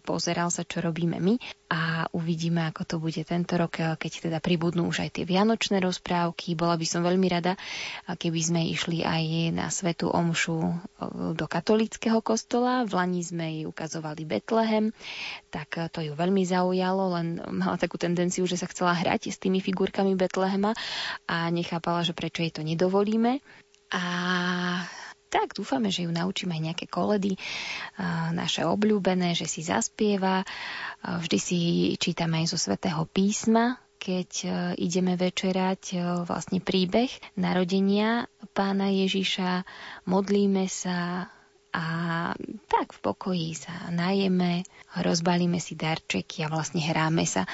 [0.02, 4.90] pozeral sa, čo robíme my a uvidíme, ako to bude tento rok, keď teda pribudnú
[4.90, 6.58] už aj tie vianočné rozprávky.
[6.58, 7.54] Bola by som veľmi rada,
[8.10, 10.74] keby sme išli aj na Svetu Omšu eh,
[11.38, 12.90] do katolického kostola.
[12.90, 14.90] V Lani sme jej ukazovali Betlehem,
[15.54, 19.38] tak eh, to ju veľmi zaujalo, len mala takú tendenciu, že sa chcela hrať s
[19.38, 20.74] tými figurkami Betlehema
[21.30, 23.46] a nechápala, že prečo jej to nedovolíme.
[23.94, 24.02] A
[25.30, 27.38] tak dúfame, že ju naučíme aj nejaké koledy,
[28.34, 30.44] naše obľúbené, že si zaspieva.
[31.06, 31.60] Vždy si
[31.96, 39.68] čítame aj zo svätého písma, keď e, ideme večerať e, vlastne príbeh narodenia pána Ježiša,
[40.08, 41.28] modlíme sa,
[41.70, 41.86] a
[42.66, 44.66] tak v pokoji sa najeme,
[44.98, 47.50] rozbalíme si darčeky a vlastne hráme sa e,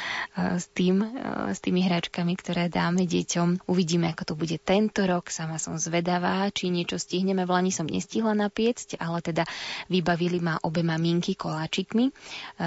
[0.56, 1.08] s, tým, e,
[1.52, 3.68] s tými hračkami, ktoré dáme deťom.
[3.68, 5.28] Uvidíme, ako to bude tento rok.
[5.28, 7.44] Sama som zvedavá, či niečo stihneme.
[7.44, 9.44] V Lani som nestihla napiecť, ale teda
[9.92, 12.12] vybavili ma obe maminky koláčikmi, e,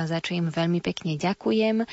[0.04, 1.88] za čo im veľmi pekne ďakujem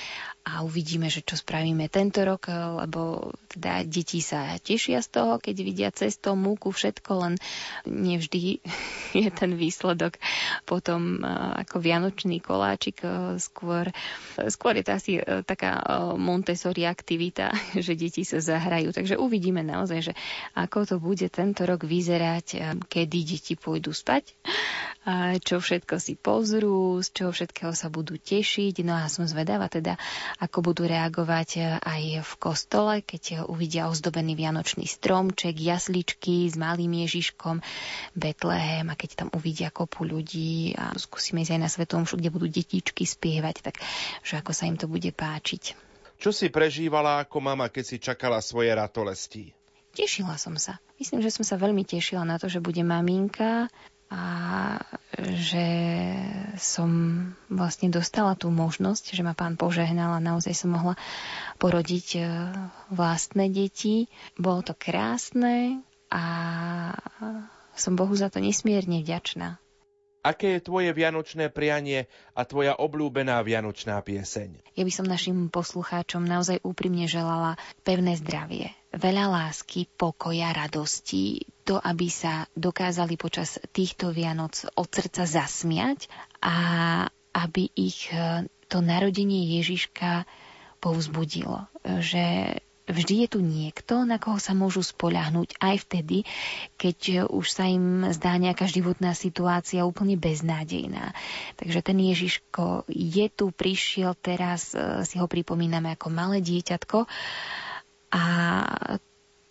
[0.46, 5.56] a uvidíme, že čo spravíme tento rok, lebo teda deti sa tešia z toho, keď
[5.66, 7.34] vidia cesto, múku, všetko, len
[7.90, 8.62] nevždy
[9.26, 10.22] je ten výsledok
[10.70, 11.26] potom e,
[11.66, 13.90] ako vianočný koláčik, e, skôr,
[14.52, 15.82] skôr je to asi e, taká
[16.14, 17.50] Montessori aktivita,
[17.86, 18.94] že deti sa zahrajú.
[18.94, 20.14] Takže uvidíme naozaj, že
[20.54, 24.36] ako to bude tento rok vyzerať, kedy deti pôjdu spať,
[25.42, 28.82] čo všetko si pozrú, z čoho všetkého sa budú tešiť.
[28.82, 30.02] No a som zvedavá teda,
[30.36, 37.06] ako budú reagovať e, aj v kostole, keď uvidia ozdobený vianočný stromček, jasličky s malým
[37.08, 37.64] Ježiškom,
[38.16, 42.48] Betlehem a keď tam uvidia kopu ľudí a skúsime ísť aj na Svetom kde budú
[42.48, 43.80] detičky spievať, tak
[44.22, 45.76] že ako sa im to bude páčiť.
[46.16, 49.52] Čo si prežívala ako mama, keď si čakala svoje ratolesti?
[49.96, 50.80] Tešila som sa.
[51.00, 53.72] Myslím, že som sa veľmi tešila na to, že bude maminka,
[54.10, 54.24] a
[55.16, 55.68] že
[56.60, 56.90] som
[57.48, 60.96] vlastne dostala tú možnosť, že ma pán požehnal a naozaj som mohla
[61.58, 62.22] porodiť e,
[62.92, 64.12] vlastné deti.
[64.36, 66.24] Bolo to krásne a
[67.76, 69.60] som Bohu za to nesmierne vďačná.
[70.26, 74.74] Aké je tvoje vianočné prianie a tvoja obľúbená vianočná pieseň?
[74.74, 81.78] Ja by som našim poslucháčom naozaj úprimne želala pevné zdravie, veľa lásky, pokoja, radosti, to,
[81.78, 86.08] aby sa dokázali počas týchto Vianoc od srdca zasmiať
[86.40, 86.56] a
[87.36, 90.24] aby ich e, to narodenie Ježiška
[90.80, 91.68] povzbudilo.
[91.84, 92.56] Že
[92.88, 96.24] vždy je tu niekto, na koho sa môžu spoľahnúť aj vtedy,
[96.78, 101.12] keď už sa im zdá nejaká životná situácia úplne beznádejná.
[101.60, 107.10] Takže ten Ježiško je tu, prišiel teraz, e, si ho pripomíname ako malé dieťatko
[108.16, 108.24] a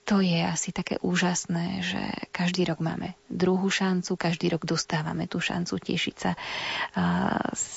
[0.04, 5.40] to je asi také úžasné, že každý rok máme druhú šancu, každý rok dostávame tú
[5.40, 6.36] šancu tešiť sa
[7.56, 7.72] z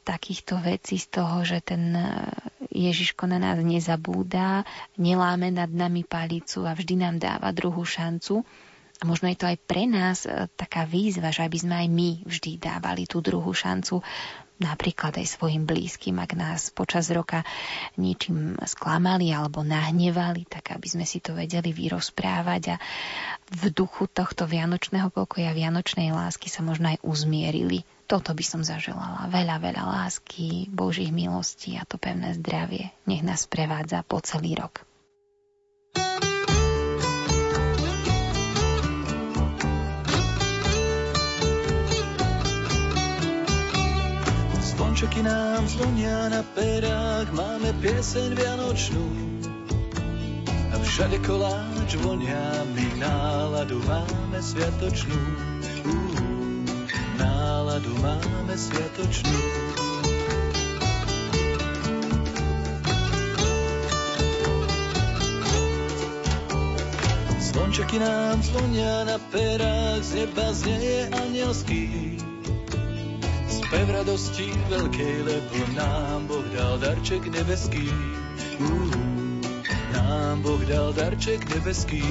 [0.00, 1.92] takýchto vecí, z toho, že ten
[2.72, 4.64] Ježiško na nás nezabúda,
[4.96, 8.40] neláme nad nami palicu a vždy nám dáva druhú šancu.
[8.96, 12.10] A možno je to aj pre nás e, taká výzva, že aby sme aj my
[12.24, 14.00] vždy dávali tú druhú šancu
[14.56, 17.44] napríklad aj svojim blízkym, ak nás počas roka
[18.00, 22.76] ničím sklamali alebo nahnevali, tak aby sme si to vedeli vyrozprávať a
[23.52, 27.84] v duchu tohto vianočného pokoja, vianočnej lásky sa možno aj uzmierili.
[28.06, 29.26] Toto by som zaželala.
[29.28, 32.94] Veľa, veľa lásky, Božích milostí a to pevné zdravie.
[33.04, 34.86] Nech nás prevádza po celý rok.
[44.96, 49.04] Zvončeky nám zvonia na perách, máme pieseň vianočnú.
[50.72, 55.20] A všade koláč vonia, my náladu máme sviatočnú.
[57.20, 59.36] Náladu máme sviatočnú.
[67.36, 71.12] Zvončeky nám zvonia na perách, z neba znieje
[73.66, 73.74] anielský.
[73.74, 77.90] Spev radosti veľkej, lebo nám Boh dal darček nebeský.
[78.62, 78.94] Uh,
[79.94, 82.02] nám Boh dal darček nebeský.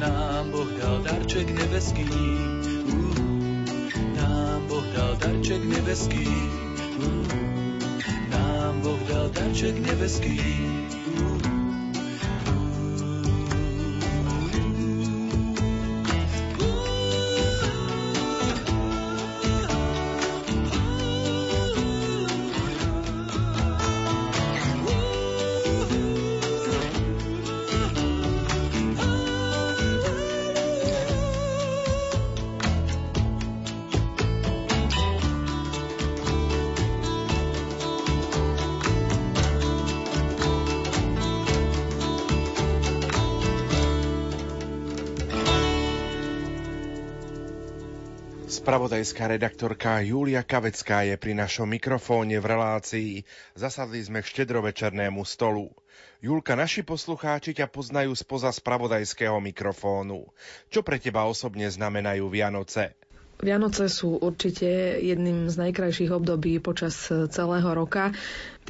[0.00, 2.08] Nám Boh dal darček nebeský.
[2.88, 3.12] Uh,
[4.16, 6.24] nám Boh dal darček nebeský.
[6.96, 7.28] Uh,
[8.32, 10.79] nám Boh dal darček nebeský.
[48.70, 53.26] Spravodajská redaktorka Júlia Kavecká je pri našom mikrofóne v relácii
[53.58, 55.74] Zasadli sme k štedrovečernému stolu.
[56.22, 60.22] Julka, naši poslucháči ťa poznajú spoza spravodajského mikrofónu.
[60.70, 62.94] Čo pre teba osobne znamenajú Vianoce?
[63.42, 68.14] Vianoce sú určite jedným z najkrajších období počas celého roka.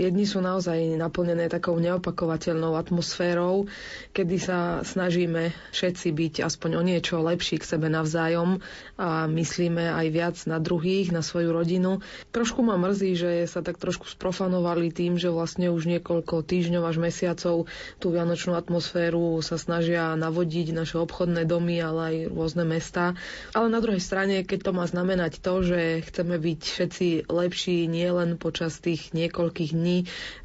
[0.00, 3.68] Tie dni sú naozaj naplnené takou neopakovateľnou atmosférou,
[4.16, 8.64] kedy sa snažíme všetci byť aspoň o niečo lepší k sebe navzájom
[8.96, 12.00] a myslíme aj viac na druhých, na svoju rodinu.
[12.32, 16.96] Trošku ma mrzí, že sa tak trošku sprofanovali tým, že vlastne už niekoľko týždňov až
[16.96, 17.68] mesiacov
[18.00, 23.20] tú vianočnú atmosféru sa snažia navodiť naše obchodné domy, ale aj rôzne mesta.
[23.52, 28.40] Ale na druhej strane, keď to má znamenať to, že chceme byť všetci lepší nielen
[28.40, 29.89] počas tých niekoľkých dní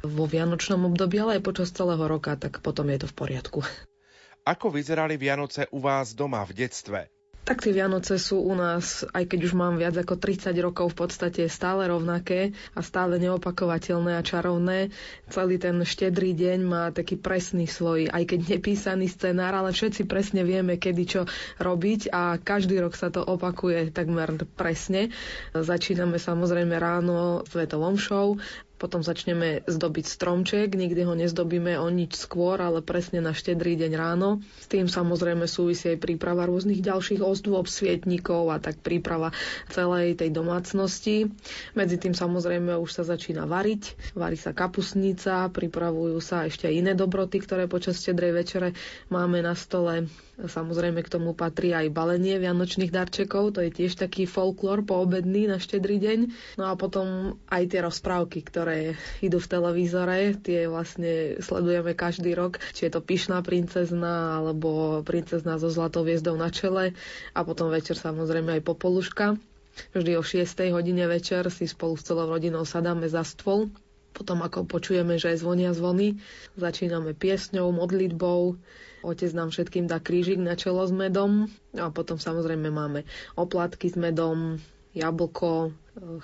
[0.02, 3.60] vo vianočnom období, ale aj počas celého roka, tak potom je to v poriadku.
[4.46, 7.10] Ako vyzerali Vianoce u vás doma v detstve?
[7.46, 11.06] Tak tie Vianoce sú u nás, aj keď už mám viac ako 30 rokov, v
[11.06, 14.90] podstate stále rovnaké a stále neopakovateľné a čarovné.
[15.30, 20.42] Celý ten štedrý deň má taký presný svoj, aj keď nepísaný scenár, ale všetci presne
[20.42, 21.22] vieme, kedy čo
[21.62, 25.14] robiť a každý rok sa to opakuje takmer presne.
[25.54, 28.42] Začíname samozrejme ráno svetovom show
[28.76, 33.92] potom začneme zdobiť stromček, nikdy ho nezdobíme o nič skôr, ale presne na štedrý deň
[33.96, 34.40] ráno.
[34.60, 39.32] S tým samozrejme súvisí aj príprava rôznych ďalších ozdôb, svietnikov a tak príprava
[39.68, 41.32] celej tej domácnosti.
[41.72, 43.96] Medzi tým samozrejme už sa začína variť.
[44.12, 48.68] Varí sa kapusnica, pripravujú sa ešte iné dobroty, ktoré počas štedrej večere
[49.08, 50.04] máme na stole.
[50.36, 55.56] Samozrejme k tomu patrí aj balenie vianočných darčekov, to je tiež taký folklór poobedný na
[55.56, 56.18] štedrý deň.
[56.60, 62.60] No a potom aj tie rozprávky, ktoré idú v televízore, tie vlastne sledujeme každý rok,
[62.76, 66.92] či je to Pyšná princezna alebo princezna so zlatou hviezdou na čele
[67.32, 69.40] a potom večer samozrejme aj Popoluška.
[69.92, 70.44] Vždy o 6.
[70.68, 73.72] hodine večer si spolu s celou rodinou sadáme za stôl
[74.16, 76.16] potom ako počujeme, že zvonia zvony,
[76.56, 78.56] začíname piesňou, modlitbou,
[79.02, 83.94] Otec nám všetkým dá krížik na čelo s medom a potom samozrejme máme oplatky s
[83.94, 84.58] medom,
[84.90, 85.70] jablko,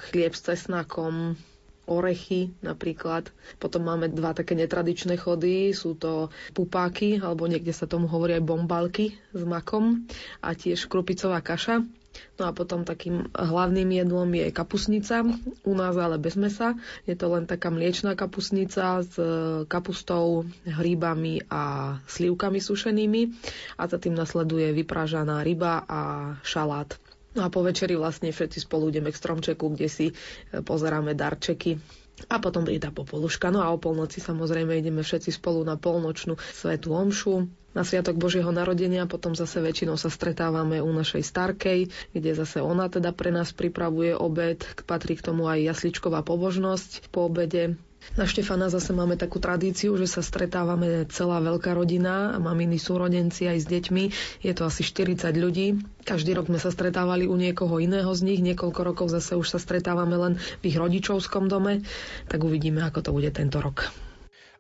[0.03, 1.39] chlieb s cesnakom,
[1.85, 3.31] orechy napríklad.
[3.59, 8.45] Potom máme dva také netradičné chody, sú to pupáky, alebo niekde sa tomu hovorí aj
[8.45, 10.07] bombalky s makom
[10.41, 11.87] a tiež krupicová kaša.
[12.41, 15.25] No a potom takým hlavným jedlom je kapusnica,
[15.65, 16.77] u nás ale bez mesa.
[17.09, 19.15] Je to len taká mliečná kapusnica s
[19.69, 23.23] kapustou, hríbami a slivkami sušenými
[23.79, 26.01] a za tým nasleduje vypražaná ryba a
[26.43, 26.93] šalát.
[27.33, 30.15] No a po večeri vlastne všetci spolu ideme k stromčeku, kde si e,
[30.61, 31.81] pozeráme darčeky.
[32.29, 33.49] A potom tá popoluška.
[33.49, 37.47] No a o polnoci samozrejme ideme všetci spolu na polnočnú svetú omšu.
[37.73, 41.81] Na Sviatok Božieho narodenia potom zase väčšinou sa stretávame u našej starkej,
[42.13, 44.61] kde zase ona teda pre nás pripravuje obed.
[44.85, 47.81] Patrí k tomu aj jasličková pobožnosť po obede.
[48.13, 53.59] Na Štefana zase máme takú tradíciu, že sa stretávame celá veľká rodina, maminy súrodenci aj
[53.63, 54.05] s deťmi.
[54.45, 55.81] Je to asi 40 ľudí.
[56.05, 59.59] Každý rok sme sa stretávali u niekoho iného z nich, niekoľko rokov zase už sa
[59.63, 61.83] stretávame len v ich rodičovskom dome.
[62.29, 63.89] Tak uvidíme, ako to bude tento rok.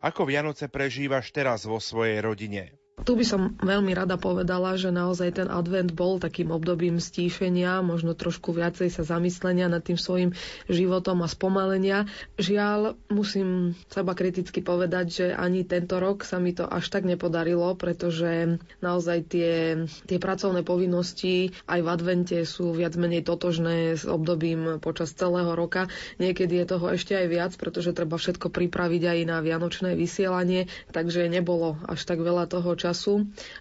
[0.03, 2.82] Ako Vianoce prežívaš teraz vo svojej rodine?
[3.03, 8.15] Tu by som veľmi rada povedala, že naozaj ten advent bol takým obdobím stíšenia, možno
[8.15, 10.31] trošku viacej sa zamyslenia nad tým svojim
[10.71, 12.07] životom a spomalenia.
[12.39, 17.75] Žiaľ, musím seba kriticky povedať, že ani tento rok sa mi to až tak nepodarilo,
[17.75, 24.79] pretože naozaj tie, tie pracovné povinnosti aj v advente sú viac menej totožné s obdobím
[24.79, 25.91] počas celého roka.
[26.23, 31.27] Niekedy je toho ešte aj viac, pretože treba všetko pripraviť aj na vianočné vysielanie, takže
[31.27, 32.92] nebolo až tak veľa toho času,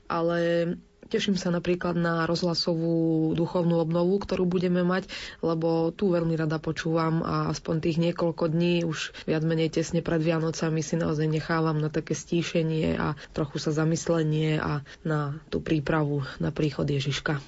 [0.08, 0.74] ale
[1.12, 5.12] Teším sa napríklad na rozhlasovú duchovnú obnovu, ktorú budeme mať,
[5.44, 10.24] lebo tu veľmi rada počúvam a aspoň tých niekoľko dní už viac menej tesne pred
[10.24, 16.24] Vianocami si naozaj nechávam na také stíšenie a trochu sa zamyslenie a na tú prípravu
[16.40, 17.44] na príchod Ježiška.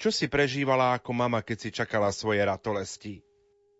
[0.00, 3.27] Čo si prežívala ako mama, keď si čakala svoje ratolesti?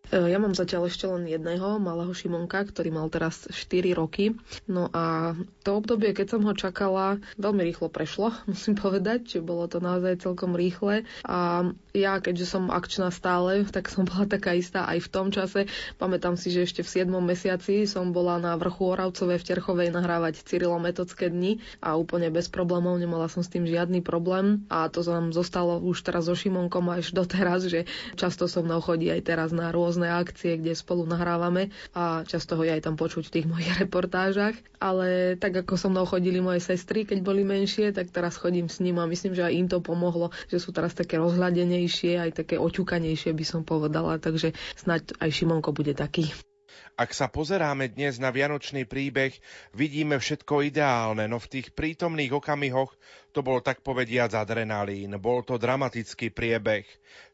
[0.09, 4.33] E, ja mám zatiaľ ešte len jedného, malého Šimonka, ktorý mal teraz 4 roky.
[4.65, 9.69] No a to obdobie, keď som ho čakala, veľmi rýchlo prešlo, musím povedať, že bolo
[9.69, 11.05] to naozaj celkom rýchle.
[11.29, 11.69] A
[12.01, 15.67] ja, keďže som akčná stále, tak som bola taká istá aj v tom čase.
[15.99, 17.11] Pamätám si, že ešte v 7.
[17.19, 22.97] mesiaci som bola na vrchu Oravcovej v Terchovej nahrávať Cyrilometodské dni a úplne bez problémov,
[22.97, 24.65] nemala som s tým žiadny problém.
[24.71, 29.11] A to nám zostalo už teraz so Šimonkom až doteraz, že často som na chodí
[29.11, 33.35] aj teraz na rôzne akcie, kde spolu nahrávame a často ho aj tam počuť v
[33.35, 34.55] tých mojich reportážach.
[34.79, 38.79] Ale tak ako so mnou chodili moje sestry, keď boli menšie, tak teraz chodím s
[38.79, 41.88] ním a myslím, že aj im to pomohlo, že sú teraz také rozhľadenejšie,
[42.19, 46.29] aj také oťukanejšie by som povedala, takže snáď aj Šimonko bude taký.
[46.99, 49.31] Ak sa pozeráme dnes na vianočný príbeh,
[49.71, 52.91] vidíme všetko ideálne, no v tých prítomných okamihoch
[53.31, 56.83] to bol tak povediac adrenalín, bol to dramatický priebeh.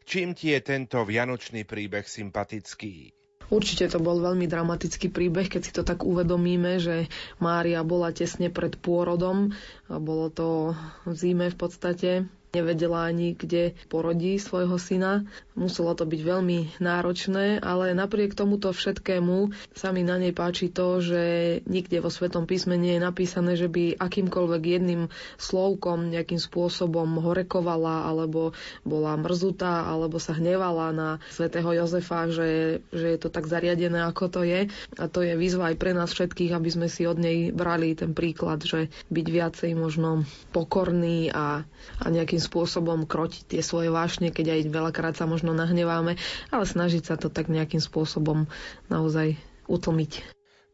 [0.05, 3.17] Čím ti je tento vianočný príbeh sympatický?
[3.53, 8.49] Určite to bol veľmi dramatický príbeh, keď si to tak uvedomíme, že Mária bola tesne
[8.49, 9.53] pred pôrodom
[9.89, 10.73] bolo to
[11.05, 12.11] v zime v podstate
[12.55, 15.27] nevedela ani, kde porodí svojho syna.
[15.59, 20.99] Muselo to byť veľmi náročné, ale napriek tomuto všetkému sa mi na nej páči to,
[20.99, 21.23] že
[21.67, 25.03] nikde vo Svetom písme nie je napísané, že by akýmkoľvek jedným
[25.39, 33.07] slovkom nejakým spôsobom horekovala, alebo bola mrzutá, alebo sa hnevala na svätého Jozefa, že, že
[33.15, 34.71] je to tak zariadené, ako to je.
[34.99, 38.13] A to je výzva aj pre nás všetkých, aby sme si od nej brali ten
[38.13, 41.65] príklad, že byť viacej možno pokorný a,
[41.99, 46.21] a nejakým spôsobom krotiť tie svoje vášne, keď aj veľakrát sa možno nahneváme,
[46.53, 48.45] ale snažiť sa to tak nejakým spôsobom
[48.93, 50.21] naozaj utlmiť.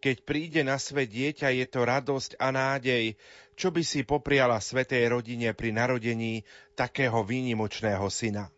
[0.00, 3.14] Keď príde na svet dieťa, je to radosť a nádej.
[3.52, 6.42] Čo by si popriala svetej rodine pri narodení
[6.72, 8.48] takého výnimočného syna?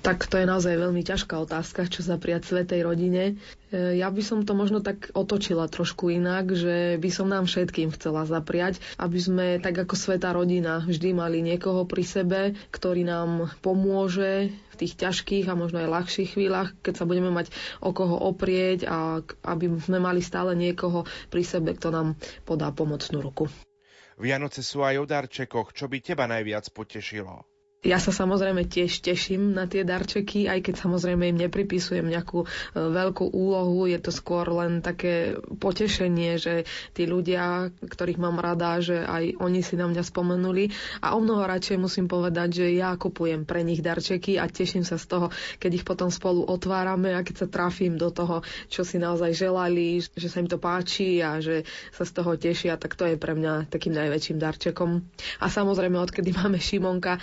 [0.00, 3.38] Tak to je naozaj veľmi ťažká otázka, čo zapriať svetej rodine.
[3.70, 7.94] E, ja by som to možno tak otočila trošku inak, že by som nám všetkým
[7.94, 12.40] chcela zapriať, aby sme tak ako sveta rodina vždy mali niekoho pri sebe,
[12.74, 17.54] ktorý nám pomôže v tých ťažkých a možno aj ľahších chvíľach, keď sa budeme mať
[17.78, 22.08] o koho oprieť a aby sme mali stále niekoho pri sebe, kto nám
[22.42, 23.46] podá pomocnú ruku.
[24.18, 27.53] Vianoce sú aj o darčekoch, čo by teba najviac potešilo?
[27.84, 32.46] Ja sa samozrejme tiež teším na tie darčeky, aj keď samozrejme im nepripisujem nejakú e,
[32.74, 33.84] veľkú úlohu.
[33.84, 36.64] Je to skôr len také potešenie, že
[36.96, 40.72] tí ľudia, ktorých mám rada, že aj oni si na mňa spomenuli.
[41.04, 44.96] A o mnoho radšej musím povedať, že ja kupujem pre nich darčeky a teším sa
[44.96, 45.26] z toho,
[45.60, 50.00] keď ich potom spolu otvárame a keď sa trafím do toho, čo si naozaj želali,
[50.00, 53.36] že sa im to páči a že sa z toho tešia, tak to je pre
[53.36, 55.04] mňa takým najväčším darčekom.
[55.44, 57.20] A samozrejme, odkedy máme Šimonka,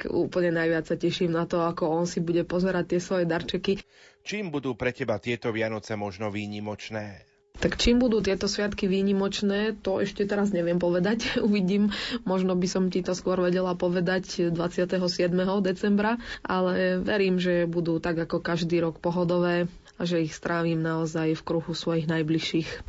[0.00, 3.84] tak úplne najviac sa teším na to, ako on si bude pozerať tie svoje darčeky.
[4.24, 7.28] Čím budú pre teba tieto Vianoce možno výnimočné?
[7.60, 11.36] Tak čím budú tieto sviatky výnimočné, to ešte teraz neviem povedať.
[11.44, 11.92] Uvidím,
[12.24, 14.96] možno by som ti to skôr vedela povedať 27.
[15.60, 19.68] decembra, ale verím, že budú tak ako každý rok pohodové
[20.00, 22.88] a že ich strávim naozaj v kruhu svojich najbližších.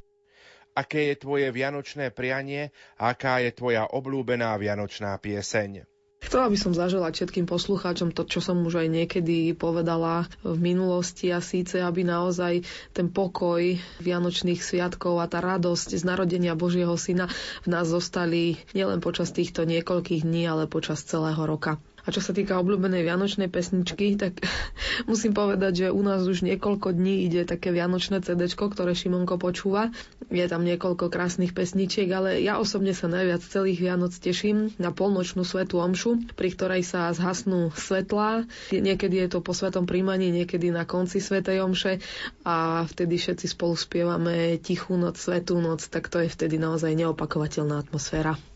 [0.80, 5.92] Aké je tvoje vianočné prianie a aká je tvoja obľúbená vianočná pieseň?
[6.22, 11.28] Chcela by som zaželať všetkým poslucháčom to, čo som už aj niekedy povedala v minulosti
[11.28, 12.64] a síce, aby naozaj
[12.96, 13.60] ten pokoj
[14.00, 17.28] Vianočných sviatkov a tá radosť z narodenia Božieho Syna
[17.66, 21.82] v nás zostali nielen počas týchto niekoľkých dní, ale počas celého roka.
[22.06, 24.42] A čo sa týka obľúbenej vianočnej pesničky, tak
[25.12, 29.94] musím povedať, že u nás už niekoľko dní ide také vianočné CD, ktoré Šimonko počúva.
[30.32, 35.44] Je tam niekoľko krásnych pesničiek, ale ja osobne sa najviac celých Vianoc teším na polnočnú
[35.44, 38.48] svetú omšu, pri ktorej sa zhasnú svetlá.
[38.72, 42.00] Niekedy je to po svetom príjmaní, niekedy na konci svetej omše
[42.48, 47.78] a vtedy všetci spolu spievame Tichú noc, Svetú noc, tak to je vtedy naozaj neopakovateľná
[47.86, 48.51] atmosféra.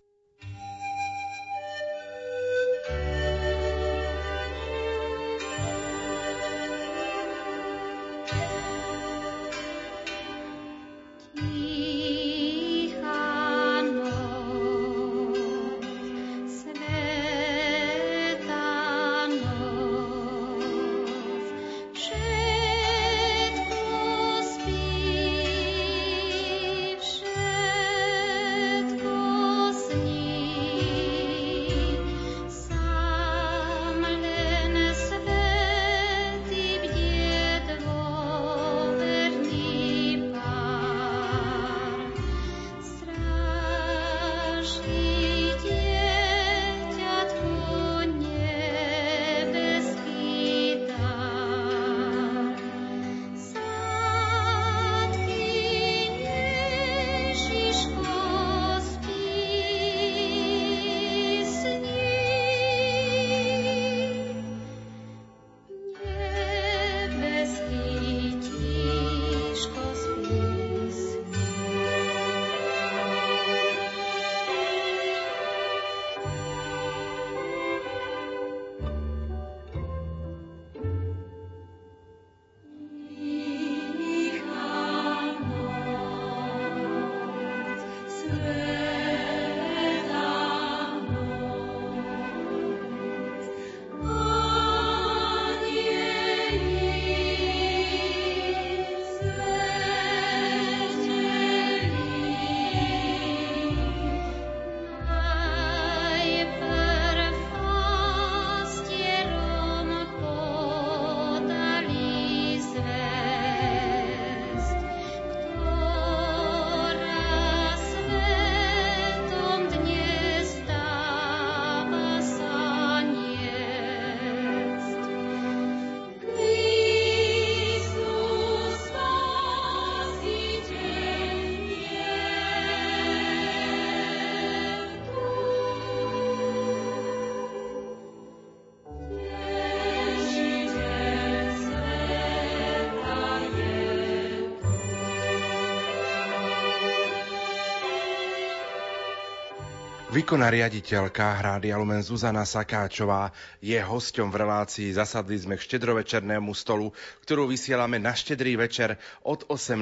[150.16, 156.95] Výkonná riaditeľka Hrády Lumen Zuzana Sakáčová je hosťom v relácii Zasadli sme k štedrovečernému stolu,
[157.28, 158.95] ktorú vysielame na štedrý večer
[159.28, 159.76] od 18.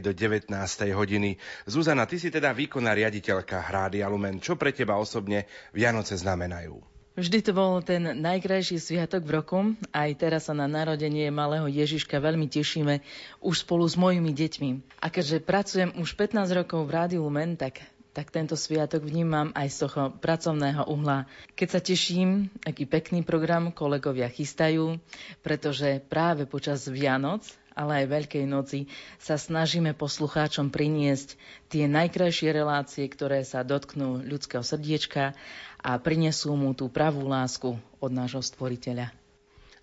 [0.00, 0.48] do 19.
[0.88, 1.36] hodiny.
[1.68, 4.40] Zuzana, ty si teda výkonná riaditeľka Hrády Lumen.
[4.40, 5.44] Čo pre teba osobne
[5.76, 6.80] Vianoce znamenajú?
[7.20, 9.58] Vždy to bol ten najkrajší sviatok v roku.
[9.92, 13.04] Aj teraz sa na narodenie malého Ježiška veľmi tešíme
[13.44, 14.98] už spolu s mojimi deťmi.
[15.04, 17.84] A keďže pracujem už 15 rokov v Rádiu Lumen, tak
[18.14, 21.26] tak tento sviatok vnímam aj z toho pracovného uhla.
[21.58, 25.02] Keď sa teším, aký pekný program kolegovia chystajú,
[25.42, 27.42] pretože práve počas Vianoc
[27.74, 28.86] ale aj Veľkej noci
[29.18, 31.34] sa snažíme poslucháčom priniesť
[31.66, 35.34] tie najkrajšie relácie, ktoré sa dotknú ľudského srdiečka
[35.82, 39.10] a prinesú mu tú pravú lásku od nášho stvoriteľa.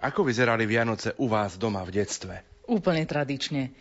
[0.02, 2.42] Ako vyzerali Vianoce u vás doma v detstve?
[2.66, 3.76] Úplne tradične.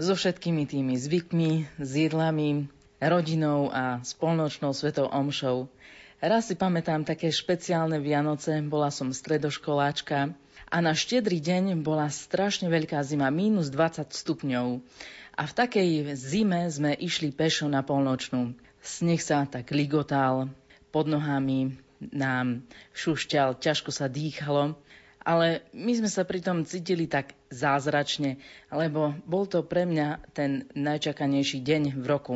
[0.00, 2.70] So všetkými tými zvykmi, s jedlami,
[3.00, 5.68] rodinou a spolnočnou svetou omšou.
[6.16, 10.32] Raz si pamätám také špeciálne Vianoce, bola som stredoškoláčka
[10.66, 14.80] a na štedrý deň bola strašne veľká zima, minus 20 stupňov.
[15.36, 18.56] A v takej zime sme išli pešo na polnočnú.
[18.80, 20.48] Sneh sa tak ligotal,
[20.88, 22.64] pod nohami nám
[22.96, 24.72] šušťal, ťažko sa dýchalo,
[25.26, 28.40] ale my sme sa pritom cítili tak zázračne,
[28.72, 32.34] lebo bol to pre mňa ten najčakanejší deň v roku.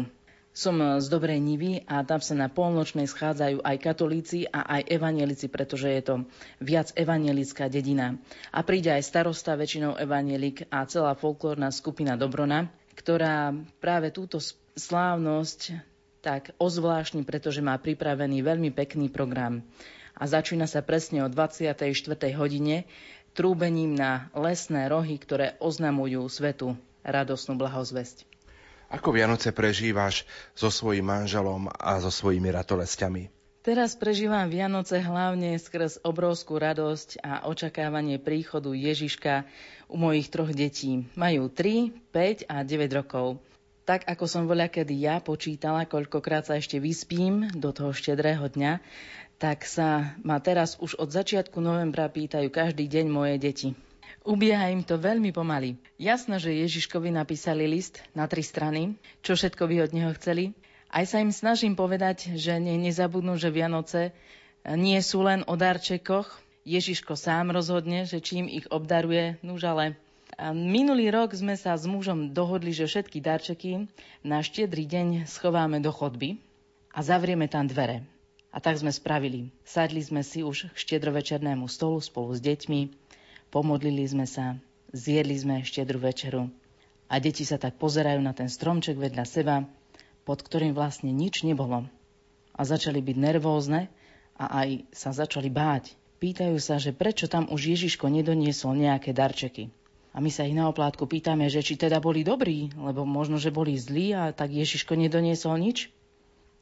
[0.50, 5.46] Som z Dobrej Nivy a tam sa na polnočnej schádzajú aj katolíci a aj evanielici,
[5.46, 6.14] pretože je to
[6.58, 8.18] viac evanielická dedina.
[8.50, 12.66] A príde aj starosta, väčšinou evanielik a celá folklórna skupina Dobrona,
[12.98, 14.42] ktorá práve túto
[14.74, 15.86] slávnosť
[16.20, 19.64] tak ozvláštni, pretože má pripravený veľmi pekný program.
[20.20, 21.80] a začína sa presne o 24.
[22.36, 22.84] hodine
[23.32, 28.28] trúbením na lesné rohy, ktoré oznamujú svetu radosnú blahozvesť.
[28.90, 30.26] Ako Vianoce prežívaš
[30.58, 33.30] so svojím manželom a so svojimi ratolestiami?
[33.62, 39.46] Teraz prežívam Vianoce hlavne skrz obrovskú radosť a očakávanie príchodu Ježiška
[39.86, 41.06] u mojich troch detí.
[41.14, 43.38] Majú 3, 5 a 9 rokov.
[43.86, 48.82] Tak ako som voľa kedy ja počítala, koľkokrát sa ešte vyspím do toho štedrého dňa,
[49.38, 53.68] tak sa ma teraz už od začiatku novembra pýtajú každý deň moje deti.
[54.20, 55.80] Ubieha im to veľmi pomaly.
[55.96, 60.52] Jasno, že Ježiškovi napísali list na tri strany, čo všetko by od neho chceli,
[60.90, 64.10] aj sa im snažím povedať, že ne, nezabudnú, že Vianoce
[64.66, 66.26] nie sú len o darčekoch.
[66.66, 69.38] Ježiško sám rozhodne, že čím ich obdaruje.
[69.40, 69.96] Nuž ale
[70.52, 73.86] minulý rok sme sa s mužom dohodli, že všetky darčeky
[74.26, 76.42] na štiedrý deň schováme do chodby
[76.90, 78.02] a zavrieme tam dvere.
[78.50, 79.54] A tak sme spravili.
[79.62, 82.80] Sadli sme si už k štiedrovečernému stolu spolu s deťmi,
[83.50, 84.56] pomodlili sme sa,
[84.94, 86.48] zjedli sme štiedru večeru
[87.10, 89.66] a deti sa tak pozerajú na ten stromček vedľa seba
[90.30, 91.90] pod ktorým vlastne nič nebolo.
[92.54, 93.90] A začali byť nervózne
[94.38, 95.96] a aj sa začali báť.
[96.22, 99.72] Pýtajú sa, že prečo tam už Ježiško nedoniesol nejaké darčeky.
[100.14, 103.54] A my sa ich na oplátku pýtame, že či teda boli dobrí, lebo možno, že
[103.54, 105.88] boli zlí a tak Ježiško nedoniesol nič.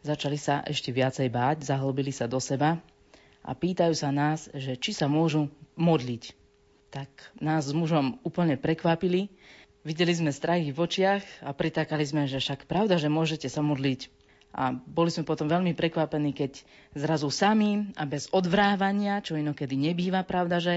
[0.01, 2.78] Začali sa ešte viacej báť, zahlbili sa do seba
[3.43, 6.38] a pýtajú sa nás, že či sa môžu modliť.
[6.89, 7.09] Tak
[7.39, 9.28] nás s mužom úplne prekvapili,
[9.89, 14.12] Videli sme strach v očiach a pritákali sme, že však pravda, že môžete sa modliť.
[14.53, 16.61] A boli sme potom veľmi prekvapení, keď
[16.93, 20.74] zrazu sami a bez odvrávania, čo inokedy nebýva, pravda, že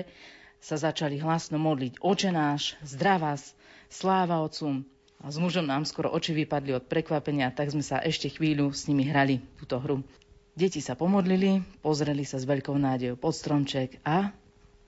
[0.63, 1.99] sa začali hlasno modliť.
[1.99, 3.57] Oče náš, zdravás,
[3.91, 4.87] sláva Otcom.
[5.19, 8.87] A s mužom nám skoro oči vypadli od prekvapenia, tak sme sa ešte chvíľu s
[8.87, 10.07] nimi hrali túto hru.
[10.55, 14.31] Deti sa pomodlili, pozreli sa s veľkou nádejou pod stromček a,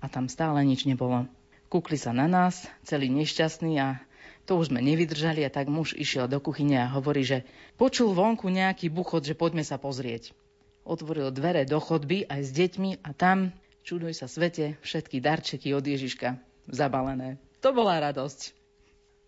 [0.03, 1.23] a tam stále nič nebolo.
[1.71, 4.03] Kúkli sa na nás, celý nešťastný a
[4.43, 7.47] to už sme nevydržali a tak muž išiel do kuchyne a hovorí, že
[7.79, 10.35] počul vonku nejaký buchot, že poďme sa pozrieť.
[10.83, 13.55] Otvoril dvere do chodby aj s deťmi a tam,
[13.87, 16.35] čuduj sa svete, všetky darčeky od Ježiška
[16.67, 17.39] zabalené.
[17.63, 18.51] To bola radosť.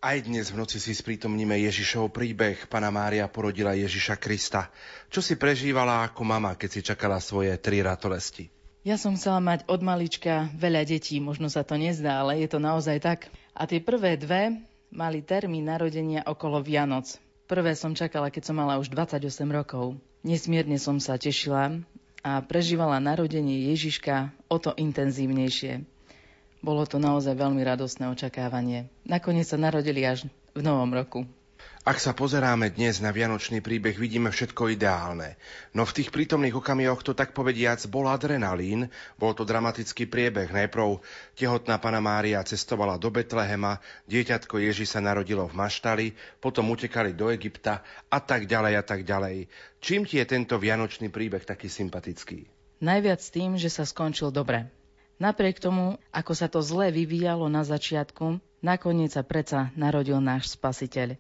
[0.03, 2.67] Aj dnes v noci si sprítomníme Ježišov príbeh.
[2.69, 4.69] Pana Mária porodila Ježiša Krista.
[5.09, 8.54] Čo si prežívala ako mama, keď si čakala svoje tri ratolesti?
[8.85, 12.61] Ja som chcela mať od malička veľa detí, možno sa to nezdá, ale je to
[12.61, 13.33] naozaj tak.
[13.57, 14.61] A tie prvé dve
[14.93, 17.17] mali termín narodenia okolo Vianoc.
[17.49, 19.97] Prvé som čakala, keď som mala už 28 rokov.
[20.21, 21.81] Nesmierne som sa tešila
[22.21, 25.81] a prežívala narodenie Ježiška o to intenzívnejšie.
[26.61, 28.85] Bolo to naozaj veľmi radostné očakávanie.
[29.01, 31.25] Nakoniec sa narodili až v novom roku.
[31.85, 35.37] Ak sa pozeráme dnes na Vianočný príbeh, vidíme všetko ideálne.
[35.69, 38.89] No v tých prítomných okamihoch to tak povediac bol adrenalín,
[39.21, 40.49] bol to dramatický priebeh.
[40.49, 40.97] Najprv
[41.37, 43.77] tehotná pana Mária cestovala do Betlehema,
[44.09, 49.05] dieťatko Ježi sa narodilo v Maštali, potom utekali do Egypta a tak ďalej a tak
[49.05, 49.45] ďalej.
[49.77, 52.49] Čím ti je tento Vianočný príbeh taký sympatický?
[52.81, 54.73] Najviac tým, že sa skončil dobre.
[55.21, 61.15] Napriek tomu, ako sa to zle vyvíjalo na začiatku, nakoniec sa predsa narodil náš spasiteľ.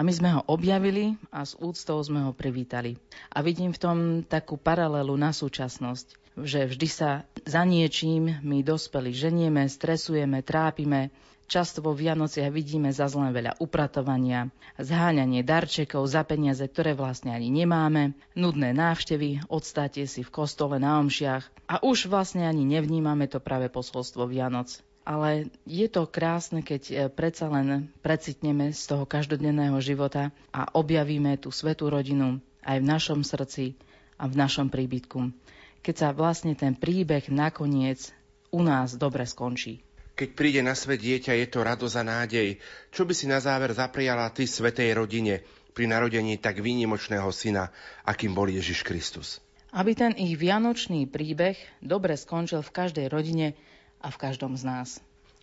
[0.00, 2.96] A my sme ho objavili a s úctou sme ho privítali.
[3.36, 9.12] A vidím v tom takú paralelu na súčasnosť, že vždy sa za niečím my dospeli
[9.12, 11.12] ženieme, stresujeme, trápime.
[11.44, 14.48] Často vo Vianociach vidíme za len veľa upratovania,
[14.80, 20.96] zháňanie darčekov za peniaze, ktoré vlastne ani nemáme, nudné návštevy, odstátie si v kostole na
[20.96, 26.82] omšiach a už vlastne ani nevnímame to práve posolstvo Vianoc ale je to krásne, keď
[26.86, 32.86] e, predsa len precitneme z toho každodenného života a objavíme tú svetú rodinu aj v
[32.86, 33.74] našom srdci
[34.20, 35.32] a v našom príbytku.
[35.80, 38.12] Keď sa vlastne ten príbeh nakoniec
[38.52, 39.80] u nás dobre skončí.
[40.20, 42.48] Keď príde na svet dieťa, je to radosť a nádej.
[42.92, 45.40] Čo by si na záver zapriala ty svetej rodine
[45.72, 47.72] pri narodení tak výnimočného syna,
[48.04, 49.40] akým bol Ježiš Kristus?
[49.72, 53.56] Aby ten ich vianočný príbeh dobre skončil v každej rodine,
[54.00, 54.88] a v každom z nás.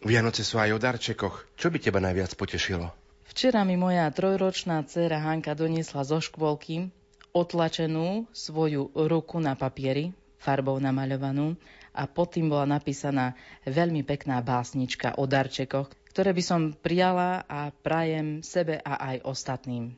[0.02, 1.58] Vianoce sú aj o darčekoch.
[1.58, 2.94] Čo by teba najviac potešilo?
[3.26, 6.90] Včera mi moja trojročná dcéra Hanka doniesla zo škôlky
[7.38, 10.10] otlačenú svoju ruku na papieri,
[10.42, 11.54] farbou namaľovanú
[11.94, 17.70] a pod tým bola napísaná veľmi pekná básnička o darčekoch, ktoré by som prijala a
[17.70, 19.94] prajem sebe a aj ostatným.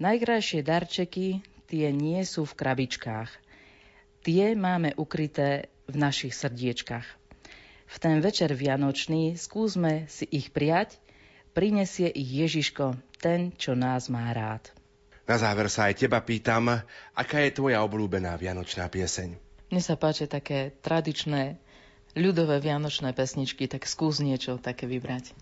[0.00, 3.30] Najkrajšie darčeky tie nie sú v krabičkách.
[4.22, 7.21] Tie máme ukryté v našich srdiečkach.
[7.92, 10.96] V ten večer vianočný skúsme si ich prijať,
[11.52, 14.72] prinesie ich Ježiško, ten, čo nás má rád.
[15.28, 16.72] Na záver sa aj teba pýtam,
[17.12, 19.36] aká je tvoja obľúbená vianočná pieseň?
[19.68, 21.60] Mne sa páči také tradičné
[22.16, 25.36] ľudové vianočné pesničky, tak skús niečo také vybrať.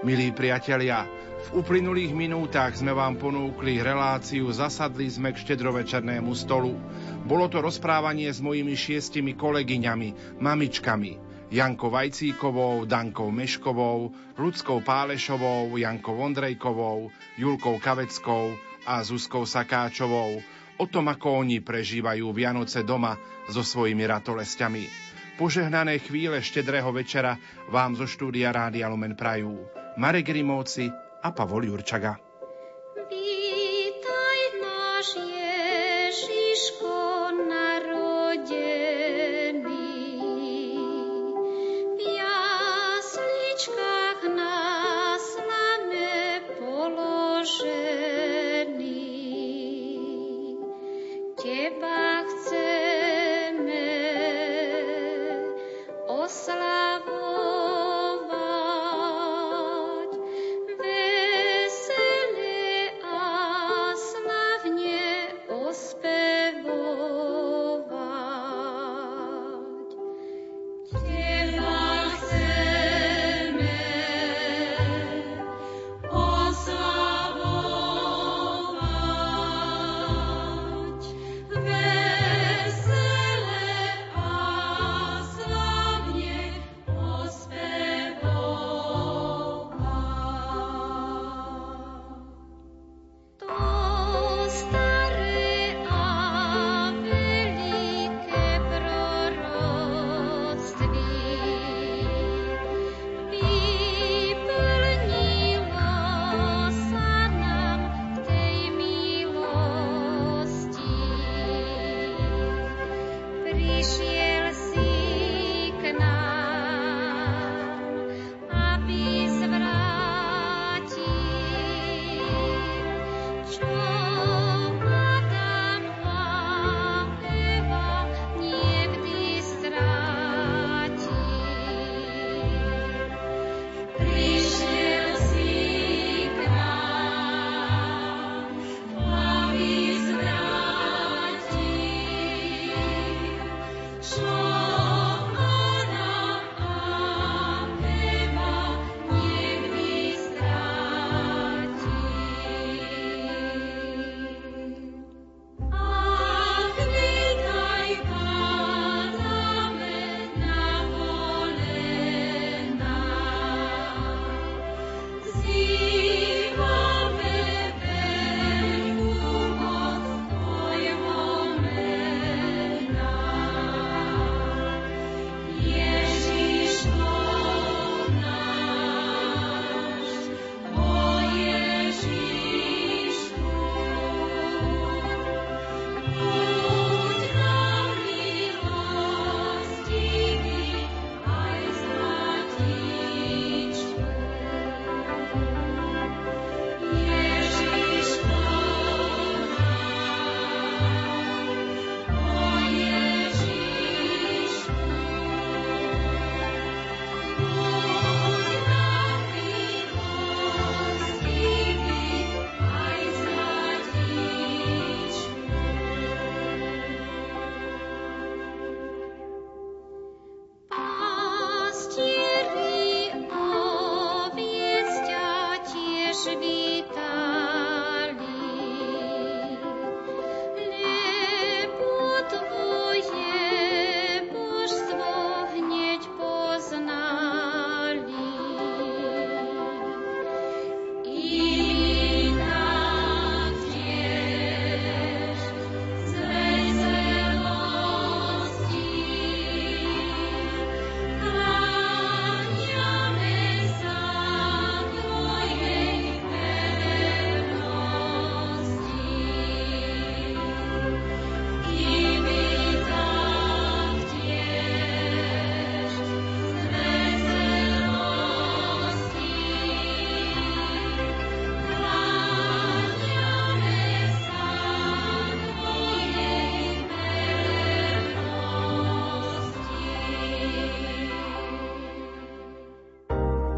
[0.00, 6.76] Milí priatelia, v uplynulých minútach sme vám ponúkli reláciu Zasadli sme k štedrovečernému stolu.
[7.24, 11.12] Bolo to rozprávanie s mojimi šiestimi kolegyňami, mamičkami.
[11.50, 18.54] Jankou Vajcíkovou, Dankou Meškovou, Ľudskou Pálešovou, Jankou Ondrejkovou, Julkou Kaveckou
[18.86, 20.38] a Zuzkou Sakáčovou
[20.80, 23.18] o tom, ako oni prežívajú Vianoce doma
[23.50, 24.88] so svojimi ratolestiami.
[25.36, 27.36] Požehnané chvíle štedrého večera
[27.68, 29.56] vám zo štúdia Rádia Lumen prajú.
[30.00, 32.29] Marek Rimovci a Pavol Jurčaga.